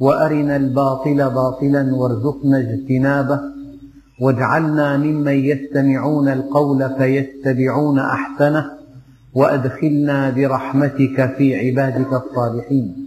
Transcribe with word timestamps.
وأرنا 0.00 0.56
الباطل 0.56 1.30
باطلا 1.30 1.94
وارزقنا 1.94 2.58
اجتنابه. 2.58 3.40
واجعلنا 4.20 4.96
ممن 4.96 5.44
يستمعون 5.44 6.28
القول 6.28 6.90
فيتبعون 6.98 7.98
أحسنه. 7.98 8.70
وأدخلنا 9.34 10.30
برحمتك 10.30 11.34
في 11.38 11.56
عبادك 11.56 12.12
الصالحين. 12.12 13.06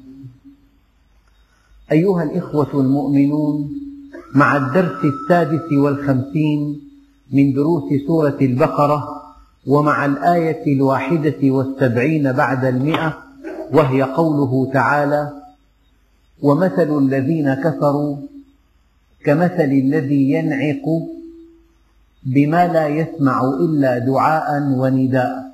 أيها 1.92 2.24
الإخوة 2.24 2.82
المؤمنون 2.82 3.70
مع 4.36 4.58
الدرس 4.58 5.06
السادس 5.06 5.74
والخمسين 5.74 6.82
من 7.34 7.54
دروس 7.54 7.84
سورة 8.08 8.38
البقرة 8.42 9.04
ومع 9.68 10.06
الآية 10.06 10.76
الواحدة 10.76 11.38
والسبعين 11.44 12.32
بعد 12.32 12.66
المئة 12.66 13.18
وهي 13.74 14.02
قوله 14.04 14.72
تعالى 14.74 15.30
ومثل 16.42 16.98
الذين 16.98 17.54
كفروا 17.54 18.18
كمثل 19.26 19.72
الذي 19.84 20.32
ينعق 20.32 20.86
بما 22.24 22.68
لا 22.68 22.88
يسمع 22.88 23.44
إلا 23.44 23.98
دعاء 23.98 24.64
ونداء. 24.64 25.50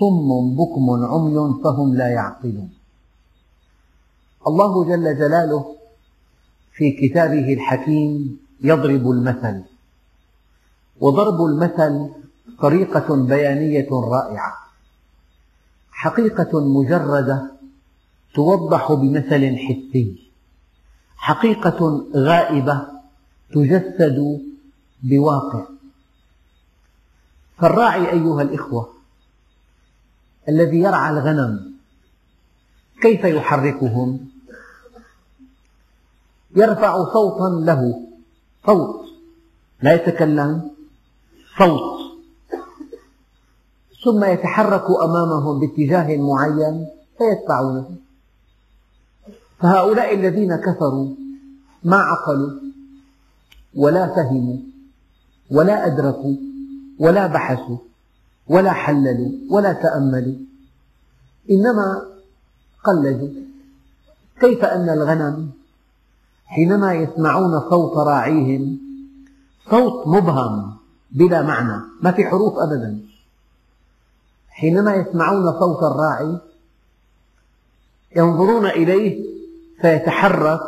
صم 0.00 0.56
بكم 0.56 1.04
عمي 1.04 1.62
فهم 1.64 1.94
لا 1.94 2.08
يعقلون. 2.08 2.70
الله 4.46 4.84
جل 4.84 5.18
جلاله 5.18 5.76
في 6.72 6.90
كتابه 6.90 7.52
الحكيم 7.52 8.38
يضرب 8.60 9.10
المثل 9.10 9.62
وضرب 11.00 11.42
المثل 11.44 12.08
طريقة 12.60 13.16
بيانية 13.16 13.88
رائعة 13.90 14.52
حقيقة 15.90 16.60
مجردة 16.60 17.59
توضح 18.34 18.92
بمثل 18.92 19.56
حسي. 19.56 20.30
حقيقة 21.16 22.06
غائبة 22.16 22.86
تجسد 23.52 24.40
بواقع. 25.02 25.66
فالراعي 27.58 28.10
أيها 28.10 28.42
الإخوة 28.42 28.88
الذي 30.48 30.78
يرعى 30.78 31.10
الغنم 31.10 31.74
كيف 33.02 33.24
يحركهم؟ 33.24 34.30
يرفع 36.56 37.04
صوتا 37.12 37.64
له 37.64 38.06
صوت. 38.66 39.06
لا 39.82 39.92
يتكلم 39.94 40.70
صوت. 41.58 42.00
ثم 44.04 44.24
يتحرك 44.24 44.84
أمامهم 45.04 45.60
باتجاه 45.60 46.16
معين 46.16 46.86
فيتبعونه 47.18 47.96
فهؤلاء 49.60 50.14
الذين 50.14 50.56
كفروا 50.56 51.14
ما 51.84 51.96
عقلوا 51.96 52.60
ولا 53.74 54.06
فهموا 54.06 54.56
ولا 55.50 55.86
أدركوا 55.86 56.36
ولا 56.98 57.26
بحثوا 57.26 57.78
ولا 58.48 58.72
حللوا 58.72 59.32
ولا 59.50 59.72
تأملوا. 59.72 60.34
إنما 61.50 62.02
قلدوا 62.84 63.28
كيف 64.40 64.64
أن 64.64 64.88
الغنم 64.88 65.50
حينما 66.46 66.94
يسمعون 66.94 67.60
صوت 67.70 67.96
راعيهم 67.96 68.78
صوت 69.70 70.06
مبهم 70.06 70.76
بلا 71.10 71.42
معنى 71.42 71.82
ما 72.02 72.12
في 72.12 72.24
حروف 72.24 72.54
أبدا. 72.58 73.00
حينما 74.50 74.94
يسمعون 74.94 75.52
صوت 75.60 75.82
الراعي 75.82 76.38
ينظرون 78.16 78.66
إليه 78.66 79.29
فيتحرك 79.80 80.60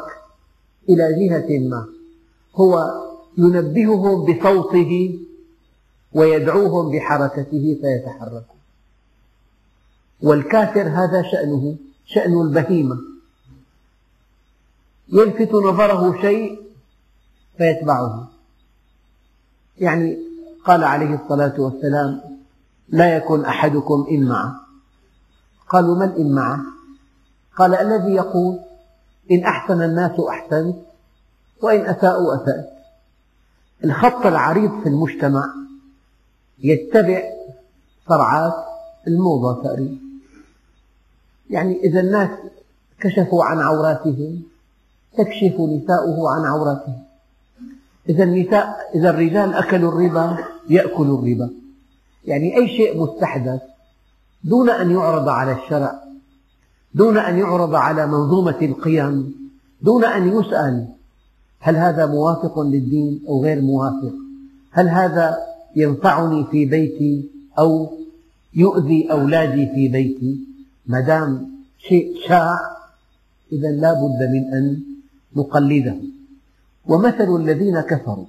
إلى 0.89 1.28
جهة 1.28 1.69
ما. 1.69 1.87
هو 2.55 3.03
ينبههم 3.39 4.25
بصوته 4.25 5.19
ويدعوهم 6.12 6.91
بحركته 6.91 7.78
فيتحركون 7.81 8.59
والكافر 10.22 10.89
هذا 10.89 11.22
شأنه 11.33 11.77
شأن 12.06 12.41
البهيمة. 12.41 12.97
يلفت 15.09 15.55
نظره 15.55 16.21
شيء 16.21 16.61
فيتبعه. 17.59 18.28
يعني 19.78 20.19
قال 20.65 20.84
عليه 20.84 21.22
الصلاة 21.25 21.61
والسلام 21.61 22.21
لا 22.89 23.17
يكن 23.17 23.45
أحدكم 23.45 24.06
إمعة 24.11 24.61
قالوا 25.69 25.99
ما 25.99 26.05
الإمعة 26.05 26.61
قال 27.56 27.75
الذي 27.75 28.12
يقول 28.15 28.61
إن 29.31 29.44
أحسن 29.44 29.83
الناس 29.83 30.21
أحسنت 30.31 30.77
وإن 31.62 31.81
أساءوا 31.87 32.37
أسأت 32.37 32.72
الخط 33.84 34.27
العريض 34.27 34.83
في 34.83 34.88
المجتمع 34.88 35.44
يتبع 36.59 37.22
صرعات 38.09 38.55
الموضة 39.06 39.62
تقريبا 39.62 39.97
يعني 41.50 41.81
إذا 41.84 42.00
الناس 42.00 42.31
كشفوا 43.00 43.44
عن 43.44 43.59
عوراتهم 43.59 44.43
تكشف 45.19 45.60
نساؤه 45.60 46.31
عن 46.31 46.44
عوراتهم. 46.44 47.03
إذا 48.09 48.25
النساء 48.25 48.91
إذا 48.94 49.10
الرجال 49.10 49.54
أكلوا 49.54 49.93
الربا 49.93 50.39
يأكلوا 50.69 51.19
الربا. 51.19 51.50
يعني 52.25 52.56
أي 52.56 52.69
شيء 52.69 53.00
مستحدث 53.00 53.60
دون 54.44 54.71
أن 54.71 54.91
يعرض 54.91 55.28
على 55.28 55.53
الشرع 55.53 56.03
دون 56.94 57.19
أن 57.19 57.38
يعرض 57.38 57.75
على 57.75 58.06
منظومة 58.06 58.58
القيم 58.62 59.34
دون 59.82 60.04
أن 60.04 60.28
يسأل 60.28 60.88
هل 61.60 61.76
هذا 61.76 62.06
موافق 62.06 62.60
للدين 62.60 63.20
أو 63.28 63.44
غير 63.44 63.60
موافق؟ 63.60 64.12
هل 64.70 64.88
هذا 64.88 65.38
ينفعني 65.76 66.44
في 66.50 66.64
بيتي 66.64 67.30
أو 67.58 67.98
يؤذي 68.54 69.12
أولادي 69.12 69.66
في 69.66 69.88
بيتي؟ 69.88 70.41
ما 70.86 71.00
دام 71.00 71.50
شيء 71.78 72.14
شاع 72.28 72.58
إذا 73.53 73.69
لا 73.69 73.92
بد 73.92 74.30
من 74.32 74.54
أن 74.54 74.82
نقلده. 75.36 75.97
ومثل 76.86 77.36
الذين 77.36 77.80
كفروا 77.80 78.26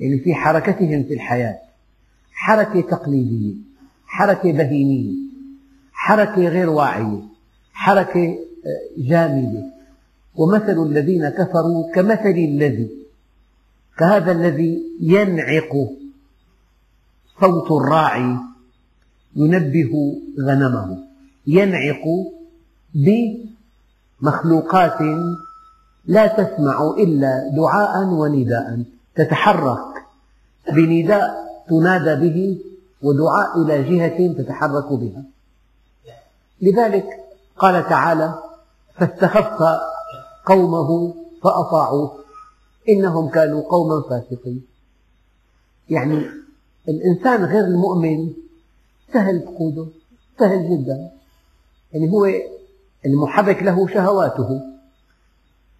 يعني 0.00 0.18
في 0.18 0.34
حركتهم 0.34 1.02
في 1.02 1.14
الحياة 1.14 1.58
حركة 2.32 2.80
تقليدية 2.80 3.54
حركة 4.06 4.52
بهيمية 4.52 5.14
حركة 5.92 6.48
غير 6.48 6.70
واعية 6.70 7.29
حركة 7.80 8.38
جامدة. 8.98 9.62
ومثل 10.36 10.82
الذين 10.82 11.28
كفروا 11.28 11.92
كمثل 11.94 12.36
الذي 12.50 12.90
كهذا 13.98 14.32
الذي 14.32 14.82
ينعق 15.00 15.72
صوت 17.40 17.70
الراعي 17.70 18.36
ينبه 19.36 19.92
غنمه. 20.40 20.98
ينعق 21.46 22.04
بمخلوقات 24.20 25.00
لا 26.06 26.26
تسمع 26.26 26.94
إلا 26.98 27.50
دعاء 27.56 28.04
ونداء. 28.04 28.82
تتحرك 29.14 29.94
بنداء 30.72 31.30
تنادى 31.68 32.14
به 32.28 32.58
ودعاء 33.02 33.62
إلى 33.62 33.82
جهة 33.90 34.32
تتحرك 34.38 34.92
بها. 34.92 35.22
لذلك 36.62 37.19
قال 37.60 37.88
تعالى 37.88 38.42
فاستخف 38.94 39.80
قومه 40.46 41.14
فأطاعوه. 41.42 42.18
إنهم 42.88 43.28
كانوا 43.28 43.62
قوما 43.62 44.02
فاسقين. 44.10 44.66
يعني 45.90 46.26
الإنسان 46.88 47.44
غير 47.44 47.64
المؤمن 47.64 48.32
سهل 49.12 49.42
فقوده 49.42 49.86
سهل 50.38 50.70
جدا. 50.70 51.10
يعني 51.92 52.10
هو 52.12 52.26
المحرك 53.06 53.62
له 53.62 53.88
شهواته. 53.88 54.60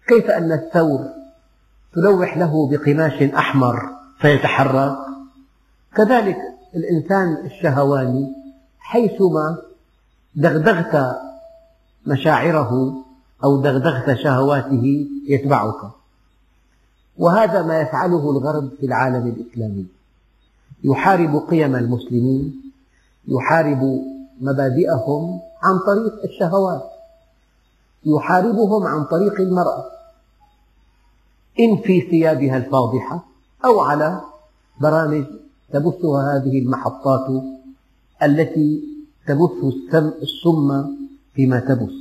كيف 0.07 0.25
أن 0.25 0.51
الثور 0.51 1.09
تلوح 1.93 2.37
له 2.37 2.69
بقماش 2.69 3.21
أحمر 3.23 3.89
فيتحرك؟ 4.19 4.97
كذلك 5.95 6.37
الإنسان 6.75 7.45
الشهواني 7.45 8.33
حيثما 8.79 9.57
دغدغت 10.35 11.21
مشاعره 12.05 13.03
أو 13.43 13.61
دغدغت 13.61 14.17
شهواته 14.17 15.07
يتبعك. 15.27 15.91
وهذا 17.17 17.61
ما 17.61 17.81
يفعله 17.81 18.31
الغرب 18.31 18.69
في 18.79 18.85
العالم 18.85 19.27
الإسلامي. 19.27 19.85
يحارب 20.83 21.35
قيم 21.49 21.75
المسلمين 21.75 22.61
يحارب 23.27 24.01
مبادئهم 24.41 25.39
عن 25.63 25.79
طريق 25.79 26.13
الشهوات. 26.23 26.83
يحاربهم 28.05 28.83
عن 28.83 29.03
طريق 29.03 29.41
المرأة. 29.41 29.85
إن 31.59 31.77
في 31.77 32.01
ثيابها 32.01 32.57
الفاضحة 32.57 33.23
أو 33.65 33.79
على 33.79 34.21
برامج 34.81 35.25
تبثها 35.73 36.37
هذه 36.37 36.59
المحطات 36.59 37.43
التي 38.23 38.83
تبث 39.27 39.63
السم 39.95 41.00
فيما 41.33 41.59
تبث 41.59 41.91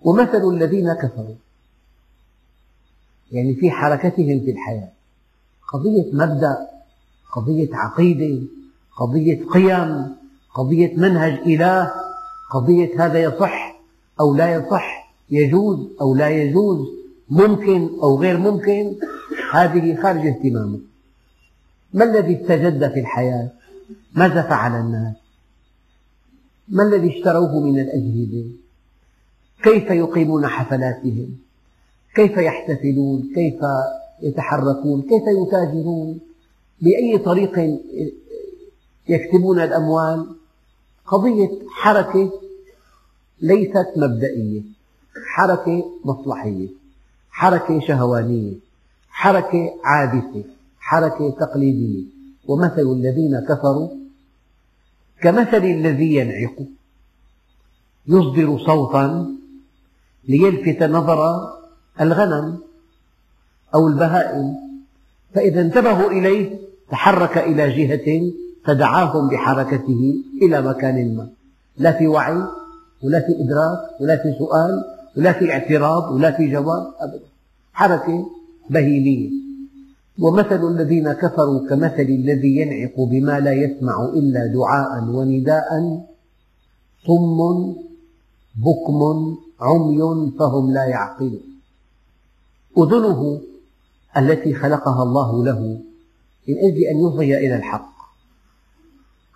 ومثل 0.00 0.48
الذين 0.54 0.92
كفروا. 0.92 1.34
يعني 3.32 3.54
في 3.54 3.70
حركتهم 3.70 4.40
في 4.40 4.50
الحياة. 4.50 4.92
قضية 5.72 6.12
مبدأ 6.12 6.56
قضية 7.32 7.76
عقيدة 7.76 8.46
قضية 8.96 9.44
قيم 9.44 10.16
قضية 10.54 10.96
منهج 10.96 11.32
إله 11.32 11.92
قضية 12.50 13.06
هذا 13.06 13.22
يصح 13.22 13.80
أو 14.20 14.34
لا 14.34 14.54
يصح 14.54 15.14
يجوز 15.30 15.88
أو 16.00 16.14
لا 16.14 16.28
يجوز 16.28 16.88
ممكن 17.28 17.90
أو 18.02 18.20
غير 18.20 18.38
ممكن 18.38 18.96
هذه 19.52 20.02
خارج 20.02 20.26
اهتمامه. 20.26 20.78
ما 21.94 22.04
الذي 22.04 22.42
استجد 22.42 22.92
في 22.92 23.00
الحياة؟ 23.00 23.50
ماذا 24.14 24.42
فعل 24.42 24.80
الناس؟ 24.80 25.16
ما 26.68 26.82
الذي 26.82 27.18
اشتروه 27.18 27.60
من 27.60 27.78
الأجهزة؟ 27.78 28.44
كيف 29.62 29.90
يقيمون 29.90 30.46
حفلاتهم؟ 30.46 31.36
كيف 32.14 32.36
يحتفلون؟ 32.36 33.32
كيف 33.34 33.60
يتحركون؟ 34.22 35.02
كيف 35.02 35.22
يتاجرون؟ 35.46 36.18
بأي 36.80 37.18
طريق 37.18 37.80
يكسبون 39.08 39.60
الأموال؟ 39.60 40.26
قضية 41.06 41.50
حركة 41.70 42.32
ليست 43.40 43.86
مبدئية. 43.96 44.62
حركة 45.34 45.84
مصلحية. 46.04 46.68
حركة 47.30 47.80
شهوانية. 47.80 48.52
حركة 49.08 49.74
عابثة 49.84 50.44
حركة 50.80 51.30
تقليدية. 51.30 52.04
ومثل 52.48 52.92
الذين 52.92 53.40
كفروا 53.40 53.88
كمثل 55.20 55.64
الذي 55.64 56.14
ينعق 56.14 56.66
يصدر 58.08 58.58
صوتا 58.66 59.36
ليلفت 60.28 60.82
نظر 60.82 61.50
الغنم 62.00 62.58
أو 63.74 63.88
البهائم. 63.88 64.54
فإذا 65.34 65.60
انتبهوا 65.60 66.10
إليه 66.10 66.58
تحرك 66.90 67.38
إلى 67.38 67.70
جهة 67.70 68.32
فدعاهم 68.64 69.28
بحركته 69.28 70.14
إلى 70.42 70.62
مكان 70.62 71.16
ما. 71.16 71.28
لا 71.76 71.92
في 71.92 72.06
وعي 72.06 72.42
ولا 73.02 73.20
في 73.20 73.32
إدراك 73.44 74.00
ولا 74.00 74.16
في 74.16 74.34
سؤال 74.38 74.84
ولا 75.16 75.32
في 75.32 75.52
اعتراض 75.52 76.12
ولا 76.12 76.30
في 76.30 76.48
جواب 76.52 76.94
أبدا. 77.00 77.26
حركة 77.72 78.30
بهيمية. 78.70 79.30
ومثل 80.18 80.68
الذين 80.68 81.12
كفروا 81.12 81.68
كمثل 81.68 82.02
الذي 82.02 82.56
ينعق 82.56 83.00
بما 83.00 83.40
لا 83.40 83.52
يسمع 83.52 84.04
إلا 84.04 84.46
دعاء 84.46 85.04
ونداء 85.04 85.68
صم 87.06 87.38
بكم 88.56 89.00
عمي 89.60 90.32
فهم 90.38 90.72
لا 90.72 90.84
يعقلون. 90.84 91.42
أذنه 92.78 93.40
التي 94.16 94.54
خلقها 94.54 95.02
الله 95.02 95.44
له 95.44 95.60
من 96.48 96.58
أجل 96.58 96.82
أن 96.82 96.96
يصغي 97.06 97.38
إلى 97.38 97.56
الحق. 97.56 97.92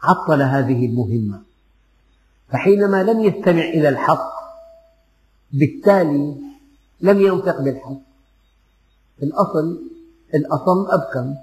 عطل 0.03 0.43
هذه 0.43 0.87
المهمة. 0.87 1.43
فحينما 2.49 3.03
لم 3.03 3.21
يستمع 3.21 3.65
إلى 3.65 3.89
الحق 3.89 4.33
بالتالي 5.53 6.37
لم 7.01 7.21
ينطق 7.21 7.61
بالحق. 7.61 8.01
في 9.19 9.25
الأصل 9.25 9.91
الأصم 10.35 10.87
أبكم. 10.91 11.35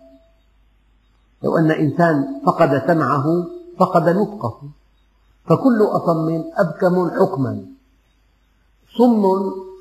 لو 1.44 1.58
أن 1.58 1.72
إنسان 1.72 2.42
فقد 2.46 2.88
سمعه 2.88 3.48
فقد 3.80 4.10
نطقه. 4.10 4.62
فكل 5.46 5.82
أصم 5.82 6.44
أبكم 6.58 7.10
حكما. 7.10 7.66
صم 8.98 9.24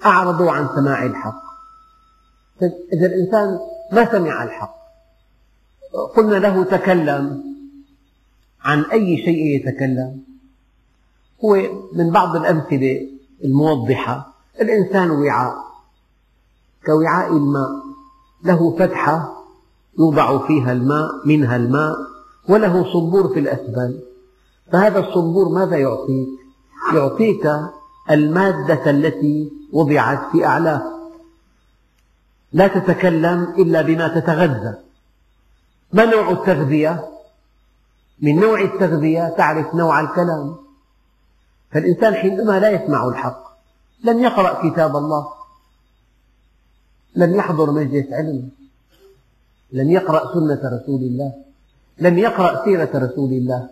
أعرضوا 0.06 0.50
عن 0.50 0.68
سماع 0.76 1.04
الحق. 1.04 1.42
إذا 2.92 3.06
الإنسان 3.06 3.58
ما 3.92 4.12
سمع 4.12 4.44
الحق. 4.44 4.76
قلنا 6.16 6.36
له 6.36 6.64
تكلم. 6.64 7.44
عن 8.60 8.84
أي 8.84 9.16
شيء 9.16 9.56
يتكلم؟ 9.56 10.22
هو 11.44 11.56
من 11.92 12.10
بعض 12.10 12.36
الأمثلة 12.36 13.08
الموضحة. 13.44 14.34
الإنسان 14.60 15.10
وعاء. 15.10 15.56
كوعاء 16.86 17.36
الماء. 17.36 17.85
له 18.44 18.76
فتحة 18.78 19.44
يوضع 19.98 20.46
فيها 20.46 20.72
الماء 20.72 21.26
منها 21.26 21.56
الماء 21.56 21.96
وله 22.48 22.92
صنبور 22.92 23.28
في 23.28 23.40
الأسفل. 23.40 24.00
فهذا 24.72 24.98
الصنبور 24.98 25.48
ماذا 25.48 25.76
يعطيك؟ 25.76 26.28
يعطيك 26.94 27.50
المادة 28.10 28.90
التي 28.90 29.52
وضعت 29.72 30.32
في 30.32 30.46
أعلاه. 30.46 30.82
لا 32.52 32.66
تتكلم 32.66 33.54
إلا 33.58 33.82
بما 33.82 34.08
تتغذى. 34.08 34.74
ما 35.92 36.04
نوع 36.04 36.30
التغذية؟ 36.30 37.08
من 38.22 38.40
نوع 38.40 38.60
التغذية 38.60 39.28
تعرف 39.28 39.74
نوع 39.74 40.00
الكلام. 40.00 40.56
فالإنسان 41.72 42.14
حينما 42.14 42.60
لا 42.60 42.70
يسمع 42.70 43.08
الحق 43.08 43.42
لم 44.04 44.18
يقرأ 44.18 44.70
كتاب 44.70 44.96
الله. 44.96 45.26
لم 47.16 47.34
يحضر 47.34 47.70
مجلس 47.70 48.12
علم. 48.12 48.48
لم 49.72 49.90
يقرأ 49.90 50.34
سنة 50.34 50.60
رسول 50.64 51.00
الله. 51.02 51.32
لم 51.98 52.18
يقرأ 52.18 52.64
سيرة 52.64 52.90
رسول 52.94 53.32
الله. 53.32 53.70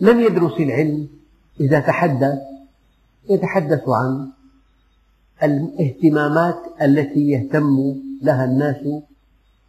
لم 0.00 0.20
يدرس 0.20 0.60
العلم. 0.60 1.08
إذا 1.60 1.80
تحدث 1.80 2.38
يتحدث 3.30 3.88
عن 3.88 4.28
الاهتمامات 5.42 6.58
التي 6.82 7.30
يهتم 7.30 7.94
لها 8.22 8.44
الناس 8.44 9.02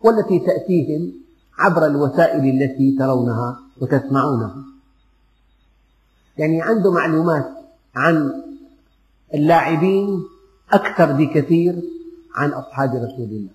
والتي 0.04 0.40
تأتيهم 0.40 1.14
عبر 1.58 1.86
الوسائل 1.86 2.62
التي 2.62 2.96
ترونها 3.00 3.60
وتسمعونها. 3.82 4.64
يعني 6.38 6.62
عنده 6.62 6.92
معلومات 6.92 7.48
عن 7.96 8.44
اللاعبين 9.34 10.24
أكثر 10.72 11.12
بكثير 11.12 11.82
عن 12.38 12.50
أصحاب 12.50 12.90
رسول 12.90 13.30
الله. 13.30 13.52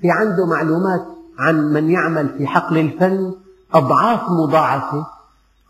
في 0.00 0.10
عنده 0.10 0.46
معلومات 0.46 1.06
عن 1.38 1.72
من 1.72 1.90
يعمل 1.90 2.38
في 2.38 2.46
حقل 2.46 2.78
الفن 2.78 3.34
أضعاف 3.72 4.30
مضاعفة 4.30 5.06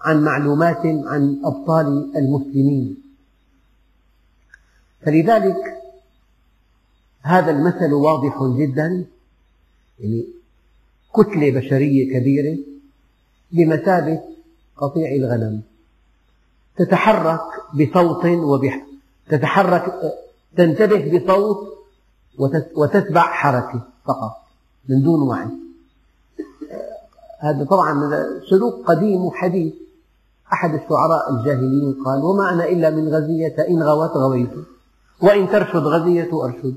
عن 0.01 0.23
معلومات 0.23 0.87
عن 0.87 1.41
أبطال 1.45 2.13
المسلمين. 2.17 2.97
فلذلك 5.07 5.57
هذا 7.23 7.51
المثل 7.51 7.93
واضح 7.93 8.43
جدا 8.59 9.05
يعني 9.99 10.27
كتلة 11.15 11.51
بشرية 11.51 12.19
كبيرة 12.19 12.59
بمثابة 13.53 14.21
قطيع 14.77 15.15
الغنم. 15.15 15.63
تتحرك 16.77 17.41
بصوت 17.75 18.25
وبح... 18.27 18.87
تتحرك 19.29 19.95
تنتبه 20.57 21.19
بصوت 21.19 21.69
وتتبع 22.77 23.23
حركة 23.23 23.83
فقط 24.05 24.37
من 24.89 25.03
دون 25.03 25.23
وعي. 25.29 25.49
هذا 27.39 27.65
طبعا 27.65 28.11
سلوك 28.51 28.87
قديم 28.87 29.25
وحديث. 29.25 29.75
أحد 30.53 30.75
الشعراء 30.75 31.33
الجاهليين 31.33 32.05
قال 32.05 32.25
وما 32.25 32.53
أنا 32.53 32.65
إلا 32.69 32.91
من 32.91 33.09
غزية 33.09 33.57
إن 33.69 33.83
غوت 33.83 34.11
غويت 34.11 34.51
وإن 35.23 35.49
ترشد 35.49 35.83
غزية 35.83 36.45
أرشد. 36.45 36.75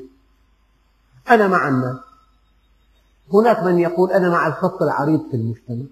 أنا 1.30 1.48
مع 1.48 1.68
الناس. 1.68 1.98
هناك 3.34 3.64
من 3.64 3.80
يقول 3.80 4.12
أنا 4.12 4.30
مع 4.30 4.48
الخط 4.48 4.82
العريض 4.82 5.22
في 5.32 5.38
المجتمع. 5.38 5.86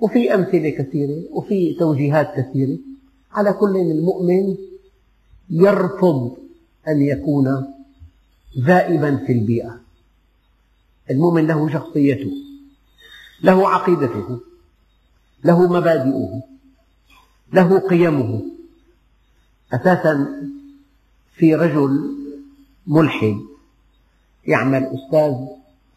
وفي 0.00 0.34
أمثلة 0.34 0.70
كثيرة 0.70 1.22
وفي 1.32 1.74
توجيهات 1.78 2.34
كثيرة. 2.36 2.78
على 3.32 3.52
كل 3.52 3.76
المؤمن 3.76 4.56
يرفض 5.50 6.36
أن 6.88 7.02
يكون 7.02 7.74
ذائبا 8.58 9.16
في 9.26 9.32
البيئة. 9.32 9.80
المؤمن 11.10 11.46
له 11.46 11.68
شخصيته 11.72 12.32
له 13.42 13.68
عقيدته 13.68 14.40
له 15.44 15.72
مبادئه 15.72 16.42
له 17.52 17.78
قيمه. 17.78 18.42
أساسا 19.72 20.26
في 21.34 21.54
رجل 21.54 22.16
ملحد 22.86 23.36
يعمل 24.46 24.84
أستاذ 24.84 25.34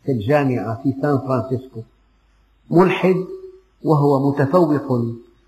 في 0.05 0.11
الجامعة 0.11 0.83
في 0.83 0.93
سان 1.01 1.17
فرانسيسكو. 1.17 1.81
ملحد 2.69 3.25
وهو 3.83 4.31
متفوق 4.31 5.01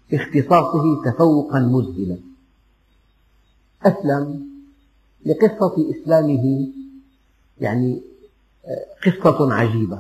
في 0.09 0.15
اختصاصه 0.15 1.03
تفوقا 1.05 1.59
مذهلا. 1.59 2.34
أسلم 3.85 4.45
لقصة 5.25 5.75
إسلامه 5.91 6.67
يعني 7.61 8.01
قصة 9.05 9.53
عجيبة. 9.53 9.99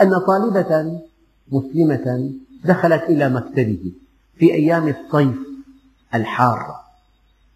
أن 0.00 0.18
طالبة 0.26 1.00
مسلمة 1.52 2.30
دخلت 2.64 3.02
إلى 3.02 3.28
مكتبه 3.28 3.92
في 4.36 4.54
أيام 4.54 4.88
الصيف 4.88 5.36
الحارة 6.14 6.80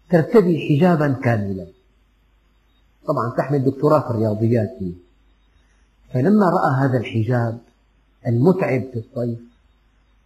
ترتدي 0.09 0.67
حجابا 0.69 1.11
كاملا. 1.23 1.67
طبعا 3.07 3.29
تحمل 3.37 3.63
دكتوراه 3.63 3.99
في 3.99 4.09
الرياضيات. 4.09 4.77
فلما 6.13 6.49
رأى 6.49 6.75
هذا 6.75 6.97
الحجاب 6.97 7.59
المتعب 8.27 8.81
في 8.81 8.99
الصيف 8.99 9.39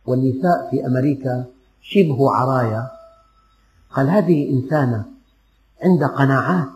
والنساء 0.06 0.70
في 0.72 0.86
أمريكا 0.86 1.46
شبه 1.82 2.32
عرايا 2.32 2.99
قال 3.92 4.10
هذه 4.10 4.50
إنسانة 4.50 5.06
عندها 5.84 6.08
قناعات 6.08 6.70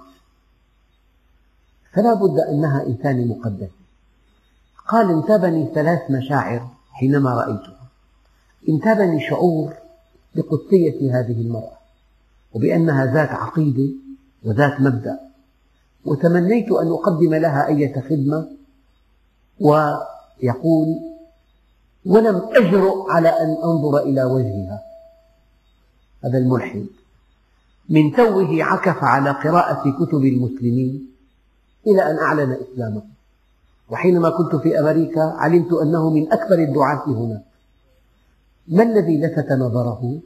فلا 1.94 2.14
بد 2.14 2.40
أنها 2.40 2.88
إنسانة 2.88 3.26
مقدسة 3.26 3.84
قال 4.88 5.12
انتابني 5.12 5.72
ثلاث 5.76 6.12
مشاعر 6.12 6.70
حينما 6.92 7.34
رأيتها. 7.34 7.90
انتابني 8.70 9.30
شعور 9.30 9.74
بقدسية 10.36 11.20
هذه 11.20 11.42
المرأة 11.42 11.78
وبأنها 12.54 13.06
ذات 13.06 13.30
عقيدة 13.30 13.94
وذات 14.44 14.82
مبدأ. 14.82 15.20
وتمنيت 16.06 16.72
أن 16.72 16.88
أقدم 16.92 17.34
لها 17.34 17.68
أية 17.68 18.02
خدمة 18.02 18.48
ويقول 19.60 20.88
ولم 22.06 22.36
أجرؤ 22.36 23.12
على 23.12 23.30
أن 23.30 23.58
أنظر 23.64 24.00
إلى 24.00 24.24
وجهها. 24.24 24.84
هذا 26.24 26.38
الملحد. 26.38 26.86
من 27.90 28.12
توه 28.12 28.64
عكف 28.64 29.04
على 29.04 29.32
قراءة 29.32 29.92
كتب 30.00 30.26
المسلمين 30.26 31.08
إلى 31.88 32.12
أن 32.12 32.18
أعلن 32.18 32.58
إسلامه. 32.74 33.04
وحينما 33.90 34.30
كنت 34.30 34.56
في 34.56 34.80
أمريكا 34.80 35.22
علمت 35.22 35.74
أنه 35.74 36.10
من 36.10 36.32
أكثر 36.32 36.56
الدعاة 36.56 37.08
هناك 37.08 37.44
ما 38.68 38.84
الذي 38.84 39.22
لفت 39.22 39.52
نظره؟ 39.52 40.20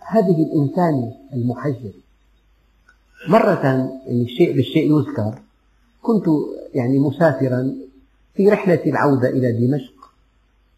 هذه 0.00 0.42
الإنسان 0.42 1.12
المحجب 1.32 1.92
مرة 3.28 3.64
يعني 4.06 4.22
الشيء 4.22 4.56
بالشيء 4.56 4.98
يذكر 4.98 5.38
كنت 6.02 6.24
يعني 6.74 6.98
مسافرا 6.98 7.74
في 8.34 8.48
رحلة 8.48 8.82
العودة 8.86 9.28
إلى 9.28 9.52
دمشق 9.52 9.94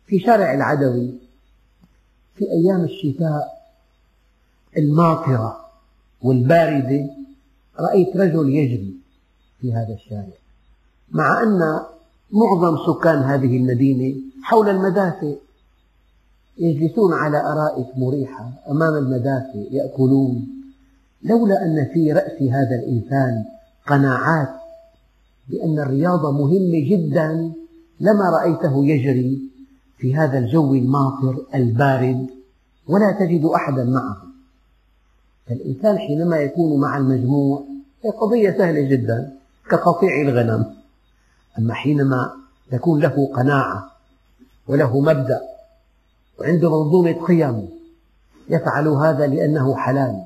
في 0.07 0.19
شارع 0.19 0.55
العدوي 0.55 1.15
في 2.35 2.45
أيام 2.45 2.85
الشتاء 2.85 3.60
الماطرة 4.77 5.61
والباردة 6.23 7.11
رأيت 7.81 8.17
رجل 8.17 8.49
يجري 8.49 8.95
في 9.61 9.73
هذا 9.75 9.95
الشارع. 9.95 10.41
مع 11.11 11.43
أن 11.43 11.81
معظم 12.33 12.77
سكان 12.87 13.19
هذه 13.19 13.57
المدينة 13.57 14.21
حول 14.43 14.69
المدافئ 14.69 15.39
يجلسون 16.59 17.13
على 17.13 17.41
أرائك 17.41 17.87
مريحة 17.97 18.53
أمام 18.71 18.95
المدافئ 18.95 19.75
يأكلون. 19.75 20.49
لولا 21.23 21.65
أن 21.65 21.89
في 21.95 22.13
رأس 22.13 22.43
هذا 22.43 22.77
الإنسان 22.77 23.45
قناعات 23.87 24.61
بأن 25.49 25.79
الرياضة 25.79 26.33
مهمة 26.33 26.89
جدا 26.91 27.53
لما 28.01 28.31
رأيته 28.31 28.85
يجري 28.85 29.39
في 29.99 30.15
هذا 30.17 30.39
الجو 30.39 30.75
الماطر 30.75 31.47
البارد 31.55 32.27
ولا 32.89 33.17
تجد 33.21 33.45
أحدا 33.45 33.85
معه. 33.85 34.30
فالإنسان 35.51 35.99
حينما 35.99 36.37
يكون 36.37 36.81
مع 36.81 36.97
المجموع 36.97 37.65
هي 38.05 38.11
قضية 38.11 38.51
سهلة 38.51 38.81
جدا 38.81 39.33
كقطيع 39.71 40.21
الغنم. 40.21 40.75
أما 41.59 41.75
حينما 41.75 42.31
تكون 42.71 43.01
له 43.01 43.31
قناعة 43.35 43.91
وله 44.69 45.01
مبدأ 45.01 45.41
وعنده 46.41 46.83
منظومة 46.83 47.13
قيم 47.13 47.69
يفعل 48.49 48.89
هذا 48.89 49.27
لأنه 49.27 49.77
حلال 49.77 50.23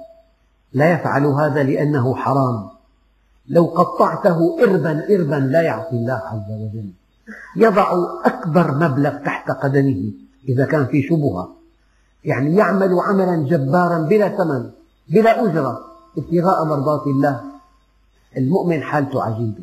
لا 0.72 0.92
يفعل 0.92 1.26
هذا 1.26 1.62
لأنه 1.62 2.14
حرام. 2.14 2.68
لو 3.48 3.64
قطعته 3.64 4.62
إربا 4.62 5.14
إربا 5.14 5.34
لا 5.34 5.62
يعصي 5.62 5.96
الله 5.96 6.22
عز 6.24 6.50
وجل. 6.50 6.90
يضع 7.56 7.92
أكبر 8.24 8.74
مبلغ 8.74 9.16
تحت 9.24 9.50
قدمه 9.50 10.12
إذا 10.48 10.66
كان 10.66 10.86
في 10.86 11.02
شبهة. 11.02 11.56
يعني 12.24 12.56
يعمل 12.56 13.00
عملا 13.00 13.36
جبارا 13.36 13.98
بلا 13.98 14.28
ثمن. 14.28 14.70
بلا 15.08 15.44
أجرة 15.44 15.84
ابتغاء 16.18 16.64
مرضات 16.64 17.06
الله. 17.06 17.44
المؤمن 18.36 18.82
حالته 18.82 19.22
عجيبة. 19.22 19.62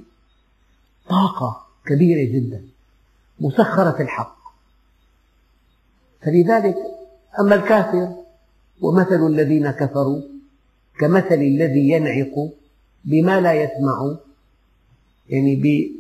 طاقة 1.09 1.65
كبيرة 1.85 2.33
جدا. 2.33 2.65
مسخرة 3.39 3.91
في 3.91 4.03
الحق. 4.03 4.37
فلذلك 6.21 6.75
أما 7.39 7.55
الكافر 7.55 8.15
ومثل 8.81 9.27
الذين 9.27 9.71
كفروا 9.71 10.21
كمثل 10.99 11.35
الذي 11.35 11.89
ينعق 11.89 12.49
بما 13.05 13.41
لا 13.41 13.53
يسمع 13.53 14.15
يعني 15.29 15.55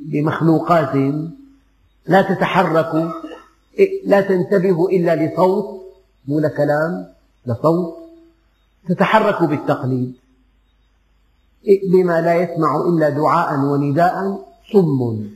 بمخلوقات 0.05 0.95
لا 2.05 2.21
تتحرك 2.21 3.11
لا 4.05 4.21
تنتبه 4.21 4.89
إلا 4.89 5.15
لصوت 5.15 5.81
مو 6.27 6.39
لكلام 6.39 7.13
لصوت. 7.45 8.00
تتحرك 8.89 9.43
بالتقليد. 9.43 10.13
بما 11.91 12.21
لا 12.21 12.35
يسمع 12.35 12.75
إلا 12.75 13.09
دعاء 13.09 13.59
ونداء 13.59 14.45
صم. 14.73 15.27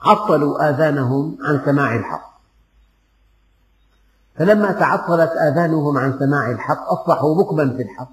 عطلوا 0.00 0.68
آذانهم 0.68 1.38
عن 1.40 1.60
سماع 1.64 1.96
الحق. 1.96 2.36
فلما 4.34 4.72
تعطلت 4.72 5.30
آذانهم 5.30 5.98
عن 5.98 6.18
سماع 6.18 6.50
الحق 6.50 6.88
أصبحوا 6.88 7.34
بكما 7.34 7.76
في 7.76 7.82
الحق. 7.82 8.12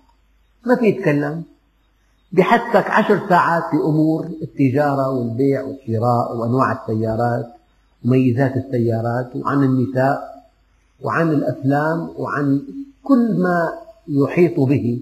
ما 0.65 0.75
في 0.75 0.85
يتكلم. 0.85 1.43
بحثك 2.31 2.89
عشر 2.89 3.29
ساعات 3.29 3.63
بأمور 3.73 4.25
التجارة 4.41 5.09
والبيع 5.09 5.63
والشراء 5.63 6.35
وأنواع 6.35 6.71
السيارات 6.71 7.53
وميزات 8.05 8.57
السيارات 8.57 9.35
وعن 9.35 9.63
النساء 9.63 10.43
وعن 11.01 11.31
الأفلام 11.31 12.09
وعن 12.17 12.61
كل 13.03 13.41
ما 13.41 13.69
يحيط 14.07 14.59
به. 14.59 15.01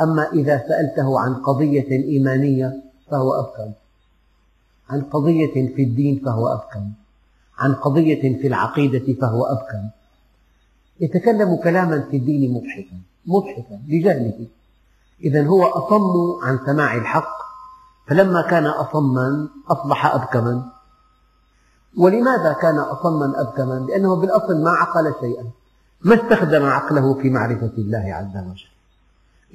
أما 0.00 0.32
إذا 0.32 0.58
سألته 0.68 1.20
عن 1.20 1.34
قضية 1.34 1.90
إيمانية 1.90 2.82
فهو 3.10 3.40
أفهم 3.40 3.72
عن 4.90 5.00
قضية 5.00 5.74
في 5.74 5.82
الدين 5.82 6.22
فهو 6.24 6.48
أفهم 6.48 6.92
عن 7.58 7.74
قضية 7.74 8.40
في 8.40 8.46
العقيدة 8.46 9.20
فهو 9.20 9.44
أبكم. 9.44 9.88
يتكلم 11.00 11.56
كلاما 11.56 12.00
في 12.10 12.16
الدين 12.16 12.52
مضحكا 12.52 12.96
مضحكا 13.26 13.80
لجهله. 13.88 14.46
إذا 15.24 15.46
هو 15.46 15.64
أصم 15.64 16.44
عن 16.46 16.58
سماع 16.66 16.94
الحق 16.96 17.36
فلما 18.08 18.42
كان 18.42 18.66
أصما 18.66 19.48
أصبح 19.68 20.14
أبكما. 20.14 20.72
ولماذا 21.98 22.52
كان 22.52 22.78
أصما 22.78 23.40
أبكما؟ 23.40 23.86
لأنه 23.88 24.16
بالأصل 24.16 24.64
ما 24.64 24.70
عقل 24.70 25.14
شيئا. 25.20 25.44
ما 26.04 26.14
استخدم 26.14 26.64
عقله 26.64 27.14
في 27.14 27.30
معرفة 27.30 27.72
الله 27.78 28.14
عز 28.14 28.36
وجل. 28.36 28.72